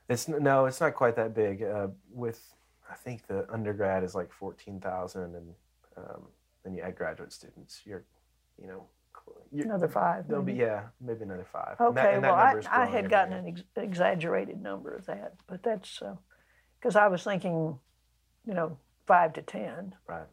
It's 0.08 0.28
no, 0.28 0.68
it's 0.68 0.80
not 0.80 0.94
quite 0.94 1.16
that 1.16 1.34
big. 1.34 1.64
Uh, 1.64 1.88
with 2.12 2.54
I 2.88 2.94
think 2.94 3.26
the 3.26 3.52
undergrad 3.52 4.04
is 4.04 4.14
like 4.14 4.32
fourteen 4.32 4.80
thousand, 4.80 5.34
and 5.34 5.56
um, 5.98 6.28
then 6.64 6.76
you 6.76 6.84
add 6.84 6.96
graduate 6.96 7.34
students. 7.34 7.82
You're, 7.86 8.06
you 8.62 8.68
know, 8.68 8.86
Another 9.52 9.88
five. 9.88 10.28
There'll 10.28 10.44
be 10.44 10.54
yeah, 10.54 10.84
maybe 11.00 11.24
another 11.24 11.46
five. 11.52 11.78
And 11.80 11.96
that- 11.96 12.06
Okay, 12.06 12.16
and 12.16 12.24
that 12.24 12.32
well, 12.36 12.68
I, 12.74 12.84
I 12.84 12.86
had 12.86 13.10
gotten 13.10 13.32
year. 13.32 13.40
an 13.42 13.48
ex- 13.48 13.64
exaggerated 13.78 14.62
number 14.62 14.94
of 14.94 15.06
that, 15.06 15.36
but 15.48 15.64
that's 15.64 16.02
because 16.80 16.96
I 16.98 17.08
was 17.08 17.24
thinking, 17.24 17.80
you 18.46 18.54
know, 18.54 18.78
five 19.08 19.34
to 19.34 19.42
ten. 19.42 19.96
right. 20.08 20.28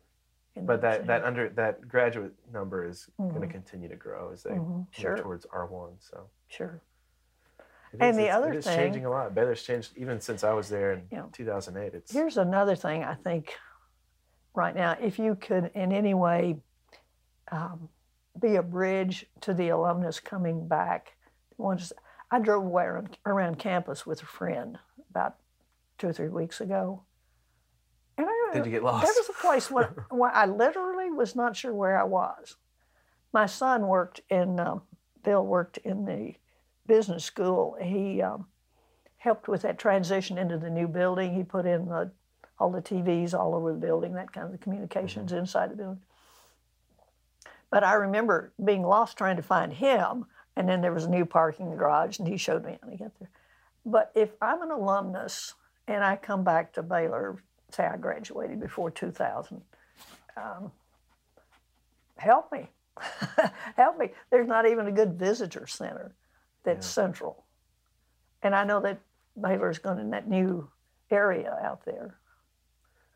But 0.57 0.81
that 0.83 0.99
same- 0.99 1.07
that 1.07 1.25
under 1.25 1.49
that 1.51 1.87
graduate 1.89 2.35
number 2.53 2.85
is 2.87 3.09
going 3.19 3.41
to 3.41 3.47
continue 3.47 3.89
to 3.89 3.97
grow 3.97 4.33
as 4.33 4.43
they 4.43 4.51
Mhm, 4.51 4.69
move 4.69 4.87
sure, 4.91 5.17
towards 5.17 5.47
R 5.47 5.67
one. 5.67 5.95
So 6.01 6.29
sure. 6.49 6.83
it 7.93 7.99
And 8.01 8.11
is- 8.11 8.17
the 8.17 8.29
other 8.31 8.61
thing- 8.61 8.77
changing 8.77 9.05
a 9.07 9.11
lot. 9.11 9.35
Baylor's 9.35 9.63
changed 9.63 9.97
even 9.97 10.21
since 10.21 10.43
I 10.45 10.53
was 10.53 10.69
there 10.69 10.93
in 10.93 11.07
Yeah. 11.11 11.27
2008. 11.33 11.95
It's 11.95 12.13
Here's 12.13 12.37
another 12.39 12.75
thing 12.75 13.03
I 13.05 13.15
think 13.15 13.57
right 14.55 14.75
now, 14.75 14.93
if 15.01 15.19
you 15.19 15.37
could 15.37 15.71
in 15.75 15.93
any 15.93 16.13
way 16.15 16.61
um, 17.51 17.89
be 18.41 18.57
a 18.57 18.63
bridge 18.63 19.27
to 19.43 19.55
the 19.55 19.69
alumnus 19.69 20.21
coming 20.21 20.67
back. 20.67 21.13
Once 21.59 21.93
I 22.31 22.39
drove 22.39 22.65
away 22.65 22.85
around, 22.85 23.19
around 23.27 23.59
campus 23.59 24.07
with 24.07 24.23
a 24.23 24.27
friend 24.27 24.79
about 25.11 25.37
two 25.99 26.09
or 26.09 26.13
three 26.13 26.29
weeks 26.29 26.61
ago, 26.61 27.03
and 28.17 28.27
I 28.29 28.43
did 28.53 28.67
you 28.67 28.73
get 28.73 28.83
lost? 28.83 29.05
There 29.05 29.15
was 29.17 29.29
a 29.29 29.41
place 29.41 29.71
where, 29.71 29.95
where 30.11 30.31
I 30.31 30.47
literally 30.47 31.11
was 31.11 31.35
not 31.35 31.57
sure 31.57 31.75
where 31.75 31.99
I 31.99 32.05
was. 32.05 32.57
My 33.33 33.47
son 33.47 33.87
worked 33.87 34.21
in, 34.29 34.61
um, 34.61 34.83
Bill 35.25 35.45
worked 35.45 35.79
in 35.79 36.05
the 36.05 36.35
business 36.87 37.25
school. 37.25 37.77
He 37.81 38.21
um, 38.21 38.47
helped 39.17 39.49
with 39.49 39.63
that 39.63 39.79
transition 39.79 40.37
into 40.37 40.59
the 40.59 40.71
new 40.71 40.89
building. 40.89 41.35
He 41.35 41.43
put 41.43 41.65
in 41.65 41.87
the, 41.87 42.11
all 42.59 42.71
the 42.71 42.83
TVs 42.83 43.33
all 43.33 43.55
over 43.55 43.73
the 43.73 43.79
building, 43.79 44.15
that 44.15 44.33
kind 44.33 44.47
of 44.47 44.53
the 44.53 44.59
communications 44.59 45.33
inside 45.33 45.71
the 45.71 45.77
building. 45.77 46.03
But 47.73 47.85
I 47.85 47.95
remember 47.95 48.53
being 48.63 48.83
lost 48.83 49.17
trying 49.17 49.37
to 49.37 49.43
find 49.43 49.73
him, 49.73 50.27
and 50.57 50.69
then 50.69 50.83
there 50.83 50.93
was 50.93 51.07
a 51.07 51.11
new 51.11 51.25
parking 51.25 51.75
garage, 51.75 52.19
and 52.19 52.29
he 52.29 52.37
showed 52.37 52.67
me 52.67 52.79
how 52.83 52.91
to 52.91 52.97
get 52.97 53.19
there. 53.19 53.31
But 53.87 54.13
if 54.15 54.29
I'm 54.43 54.61
an 54.61 54.71
alumnus 54.71 55.55
and 55.89 56.05
I 56.05 56.17
come 56.17 56.45
back 56.45 56.75
to 56.75 56.83
Baylor, 56.83 57.43
say 57.71 57.87
I 57.87 57.97
graduated 57.97 58.61
before 58.61 58.91
2000, 58.91 59.63
um, 60.37 60.71
help 62.19 62.53
me. 62.53 62.69
help 63.77 63.99
me. 63.99 64.11
There's 64.31 64.47
not 64.47 64.69
even 64.69 64.87
a 64.87 64.93
good 64.93 65.15
visitor 65.15 65.67
center 65.67 66.15
that's 66.65 66.87
central. 66.87 67.47
And 68.43 68.55
I 68.55 68.65
know 68.65 68.81
that 68.81 69.01
Baylor's 69.41 69.79
going 69.79 69.99
in 69.99 70.11
that 70.11 70.29
new 70.29 70.69
area 71.11 71.59
out 71.63 71.87
there, 71.87 72.19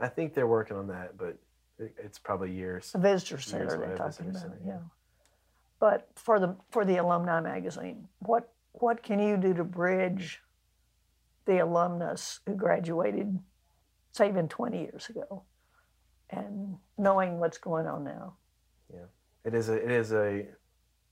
I 0.01 0.09
think 0.09 0.35
they're 0.35 0.47
working 0.47 0.77
on 0.77 0.89
that, 0.89 1.17
but 1.17 1.37
it's 1.79 2.19
probably 2.19 2.53
years. 2.53 2.93
the 2.93 2.99
visitor 2.99 3.39
center 3.41 3.65
Years 3.65 3.73
they're 3.79 3.97
talking 3.97 4.07
visitor 4.07 4.31
about. 4.31 4.41
center, 4.41 4.61
yeah. 4.65 4.73
yeah. 4.73 4.79
But 5.79 6.09
for 6.15 6.41
the 6.41 6.57
for 6.71 6.85
the 6.85 6.97
alumni 6.97 7.41
magazine, 7.41 8.09
what 8.21 8.53
what 8.73 9.03
can 9.03 9.19
you 9.19 9.37
do 9.37 9.55
to 9.55 9.65
bridge 9.65 10.43
the 11.45 11.59
alumnus 11.59 12.41
who 12.47 12.55
graduated, 12.55 13.39
say 14.13 14.29
even 14.29 14.49
20 14.49 14.79
years 14.79 15.09
ago, 15.09 15.43
and 16.31 16.77
knowing 16.99 17.39
what's 17.39 17.59
going 17.59 17.87
on 17.87 18.05
now? 18.05 18.35
Yeah, 18.93 19.07
it 19.45 19.55
is 19.55 19.69
a 19.69 19.75
it 19.75 19.91
is 19.91 20.13
a 20.13 20.47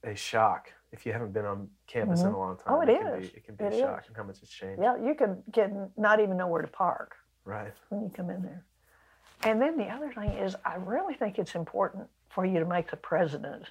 a 0.03 0.15
shock 0.15 0.73
if 0.93 1.05
you 1.05 1.13
haven't 1.13 1.33
been 1.33 1.45
on 1.45 1.69
campus 1.87 2.21
in 2.21 2.27
mm-hmm. 2.27 2.37
a 2.37 2.39
long 2.39 2.57
time. 2.57 2.67
Oh, 2.69 2.81
it 2.81 2.87
can. 2.87 3.21
Be, 3.21 3.27
it 3.27 3.45
can 3.45 3.55
be 3.57 3.65
It 3.65 3.75
a 3.75 3.79
shock 3.79 4.05
and 4.07 4.17
how 4.17 4.23
much 4.23 4.39
it's 4.43 4.51
changed. 4.51 4.81
Yeah, 4.81 4.97
you 4.97 5.15
can 5.15 5.43
get 5.51 5.71
not 5.97 6.21
even 6.21 6.37
know 6.37 6.47
where 6.47 6.63
to 6.63 6.69
park 6.69 7.17
Right. 7.45 7.73
when 7.91 8.03
you 8.03 8.11
come 8.11 8.31
in 8.31 8.43
there. 8.43 8.65
And 9.45 9.61
then 9.61 9.77
the 9.77 9.87
other 9.89 10.13
thing 10.13 10.31
is, 10.31 10.57
I 10.65 10.77
really 10.77 11.15
think 11.15 11.39
it's 11.39 11.55
important 11.55 12.07
for 12.31 12.45
you 12.47 12.59
to 12.61 12.65
make 12.67 12.91
the 12.91 12.97
president 12.97 13.65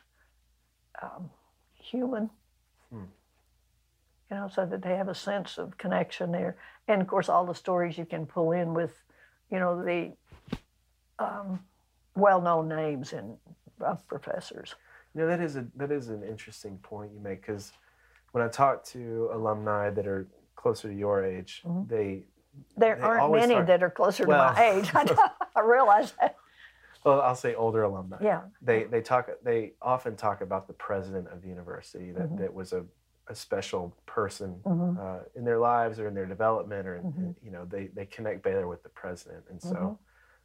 um, 1.02 1.30
human. 1.74 2.30
Hmm. 2.92 3.04
You 4.32 4.38
know, 4.38 4.48
so 4.54 4.66
that 4.66 4.82
they 4.82 4.96
have 4.96 5.10
a 5.10 5.16
sense 5.16 5.58
of 5.58 5.78
connection 5.78 6.32
there. 6.32 6.58
And 6.88 7.02
of 7.02 7.08
course, 7.08 7.30
all 7.30 7.46
the 7.46 7.54
stories 7.56 7.98
you 7.98 8.06
can 8.06 8.26
pull 8.26 8.52
in 8.52 8.74
with, 8.74 9.04
you 9.52 9.60
know, 9.60 9.84
the 9.84 10.14
um, 11.20 11.60
well-known 12.16 12.68
names 12.68 13.14
and 13.14 13.38
of 13.82 14.08
professors. 14.08 14.76
You 15.14 15.22
know 15.22 15.28
that 15.28 15.42
is 15.42 15.56
a 15.58 15.66
that 15.76 15.92
is 15.92 16.10
an 16.10 16.24
interesting 16.24 16.78
point 16.80 17.12
you 17.14 17.20
make 17.20 17.42
because 17.42 17.72
when 18.32 18.44
I 18.44 18.48
talk 18.48 18.84
to 18.86 19.30
alumni 19.34 19.90
that 19.92 20.08
are 20.08 20.28
closer 20.56 20.88
to 20.88 20.94
your 20.96 21.24
age, 21.24 21.62
Mhm. 21.66 21.88
they 21.88 22.24
There 22.78 22.96
They 22.96 23.02
aren't 23.02 23.32
many 23.34 23.56
talk- 23.56 23.66
that 23.68 23.84
are 23.84 23.90
closer 23.90 24.26
Well- 24.26 24.50
to 24.50 24.60
my 24.60 24.64
age. 24.64 24.92
I, 25.56 25.62
realize 25.62 26.14
that. 26.20 26.36
well 27.06 27.22
I'll 27.22 27.36
say 27.36 27.56
older 27.56 27.84
alumni. 27.84 28.18
Yeah. 28.22 28.42
They 28.62 28.86
they 28.86 29.02
talk 29.02 29.30
they 29.44 29.74
often 29.82 30.16
talk 30.16 30.42
about 30.42 30.68
the 30.68 30.74
president 30.74 31.28
of 31.30 31.42
the 31.42 31.48
university 31.50 32.12
that, 32.12 32.30
Mhm. 32.30 32.38
that 32.40 32.54
was 32.54 32.74
a, 32.74 32.86
a 33.28 33.36
special 33.36 33.96
person 34.06 34.60
Mhm. 34.66 34.98
uh, 35.00 35.24
in 35.36 35.44
their 35.46 35.60
lives 35.60 36.00
or 36.00 36.08
in 36.08 36.14
their 36.14 36.26
development 36.26 36.88
or 36.88 36.96
in, 36.98 37.04
Mhm. 37.04 37.36
you 37.42 37.52
know 37.52 37.66
they, 37.66 37.88
they 37.88 38.06
connect 38.06 38.44
Baylor 38.44 38.68
with 38.68 38.84
the 38.84 38.90
president 38.90 39.44
and 39.50 39.62
so 39.62 39.76
Mhm. 39.76 39.98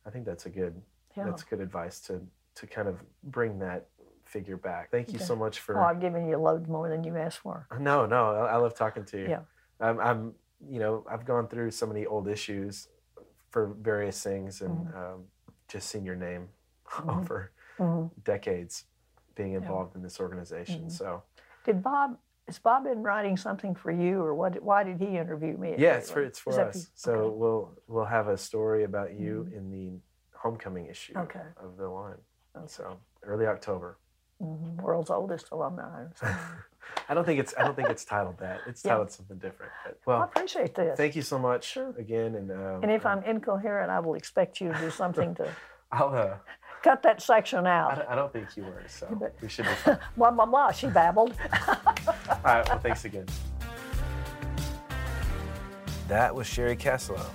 I 0.07 0.11
think 0.11 0.25
that's 0.27 0.47
a 0.47 0.51
good 0.51 0.81
Yeah. 1.17 1.25
that's 1.25 1.43
good 1.43 1.61
advice 1.61 2.01
to 2.03 2.27
to 2.57 2.67
kind 2.67 2.89
of 2.89 3.01
bring 3.23 3.59
that 3.61 3.87
figure 4.25 4.57
back. 4.57 4.91
Thank 4.91 5.09
you 5.09 5.15
Okay. 5.17 5.25
so 5.25 5.35
much 5.37 5.61
for 5.61 5.79
Oh, 5.79 5.85
I've 5.85 6.01
given 6.01 6.27
you 6.29 6.37
a 6.37 6.43
load 6.49 6.69
more 6.69 6.89
than 6.91 7.03
you 7.03 7.17
asked 7.17 7.39
for. 7.39 7.67
No, 7.79 8.05
no, 8.05 8.35
I 8.35 8.53
I 8.55 8.57
love 8.57 8.75
talking 8.75 9.05
to 9.07 9.17
you. 9.19 9.29
Yeah. 9.29 9.43
I'm, 9.81 9.99
I'm, 10.01 10.35
you 10.69 10.81
know, 10.81 11.05
I've 11.09 11.25
gone 11.25 11.47
through 11.49 11.71
so 11.71 11.87
many 11.87 12.05
old 12.05 12.27
issues 12.29 12.89
for 13.51 13.75
various 13.81 14.23
things, 14.23 14.61
and 14.63 14.87
Mm-hmm. 14.87 14.99
um, 14.99 15.25
just 15.69 15.89
seen 15.91 16.05
your 16.05 16.17
name 16.17 16.49
Mhm. 16.87 17.19
over 17.19 17.53
Mhm. 17.79 18.11
decades 18.25 18.85
being 19.35 19.53
involved 19.53 19.95
in 19.95 20.03
this 20.03 20.21
organization. 20.21 20.87
Mhm. 20.87 20.91
So 20.93 21.23
Did 21.65 21.83
Bob? 21.83 22.19
Has 22.47 22.59
Bob 22.59 22.85
been 22.85 23.03
writing 23.03 23.37
something 23.37 23.75
for 23.75 23.91
you, 23.91 24.23
or 24.23 24.35
what? 24.35 24.63
Why 24.63 24.83
did 24.83 24.99
he 24.99 25.19
interview 25.19 25.59
me? 25.59 25.75
yeah, 25.77 25.97
it's 25.97 26.11
for 26.11 26.23
it's 26.23 26.39
for 26.39 26.53
Is 26.53 26.59
us. 26.59 26.91
So 26.95 27.13
okay. 27.13 27.37
we'll 27.37 27.79
we'll 27.89 28.07
have 28.07 28.29
a 28.29 28.39
story 28.39 28.85
about 28.85 29.13
you 29.13 29.47
in 29.55 29.71
the 29.71 30.01
homecoming 30.35 30.87
issue 30.87 31.13
Okay. 31.19 31.45
of 31.59 31.77
the 31.77 31.89
line. 31.89 32.17
Okay. 32.57 32.67
So 32.69 32.99
early 33.23 33.47
October. 33.47 33.99
World's 34.41 35.11
oldest 35.11 35.49
alumni. 35.51 35.83
or 35.83 36.13
something. 36.17 36.39
I 37.09 37.15
don't 37.15 37.25
think 37.25 37.39
it's 37.41 37.55
I 37.59 37.65
don't 37.65 37.75
think 37.77 37.89
it's 37.91 38.05
titled 38.05 38.39
that. 38.39 38.61
It's 38.67 38.85
Yeah. 38.85 38.93
titled 38.93 39.11
something 39.11 39.37
different. 39.39 39.73
But, 39.85 39.99
well, 40.07 40.21
I 40.23 40.25
appreciate 40.25 40.75
this. 40.75 40.97
thank 40.97 41.17
you 41.17 41.23
so 41.23 41.39
much 41.39 41.65
Sure. 41.65 41.93
again, 41.99 42.35
and 42.35 42.51
um, 42.51 42.83
and 42.83 42.91
if 42.93 43.05
I'm 43.05 43.23
incoherent, 43.25 43.91
I 43.91 44.01
will 44.01 44.15
expect 44.15 44.61
you 44.61 44.73
to 44.73 44.79
do 44.79 44.91
something 44.91 45.35
to 45.37 45.49
I'll 45.93 46.15
uh, 46.15 46.37
cut 46.83 47.03
that 47.03 47.21
section 47.23 47.67
I 47.67 47.79
out. 47.79 47.97
don't, 47.97 48.09
I 48.11 48.15
don't 48.15 48.33
think 48.33 48.57
you 48.57 48.63
were, 48.65 48.83
so 48.87 49.07
bet. 49.21 49.35
we 49.43 49.49
should 49.49 49.65
be 49.67 49.71
fine. 49.85 49.99
Blah 50.17 50.31
blah 50.31 50.47
blah. 50.47 50.71
She 50.73 50.87
babbled. 50.87 51.35
All 51.69 52.39
right, 52.45 52.69
well, 52.69 52.79
thanks 52.79 53.05
again. 53.05 53.27
That 56.09 56.35
was 56.35 56.47
Sherry 56.47 56.77
Castello. 56.77 57.27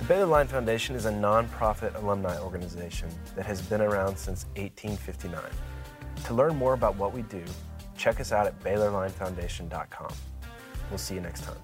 The 0.00 0.06
Baylor 0.06 0.26
Line 0.26 0.48
Foundation 0.48 0.96
is 0.96 1.04
a 1.04 1.12
nonprofit 1.12 1.94
alumni 1.94 2.38
organization 2.38 3.10
that 3.36 3.44
has 3.44 3.60
been 3.60 3.82
around 3.82 4.16
since 4.16 4.46
1859. 4.56 5.42
To 6.24 6.34
learn 6.34 6.56
more 6.56 6.72
about 6.72 6.96
what 6.96 7.12
we 7.12 7.20
do, 7.22 7.44
check 7.98 8.18
us 8.18 8.32
out 8.32 8.46
at 8.46 8.58
BaylorLineFoundation.com. 8.64 10.12
We'll 10.88 10.96
see 10.96 11.16
you 11.16 11.20
next 11.20 11.42
time. 11.44 11.58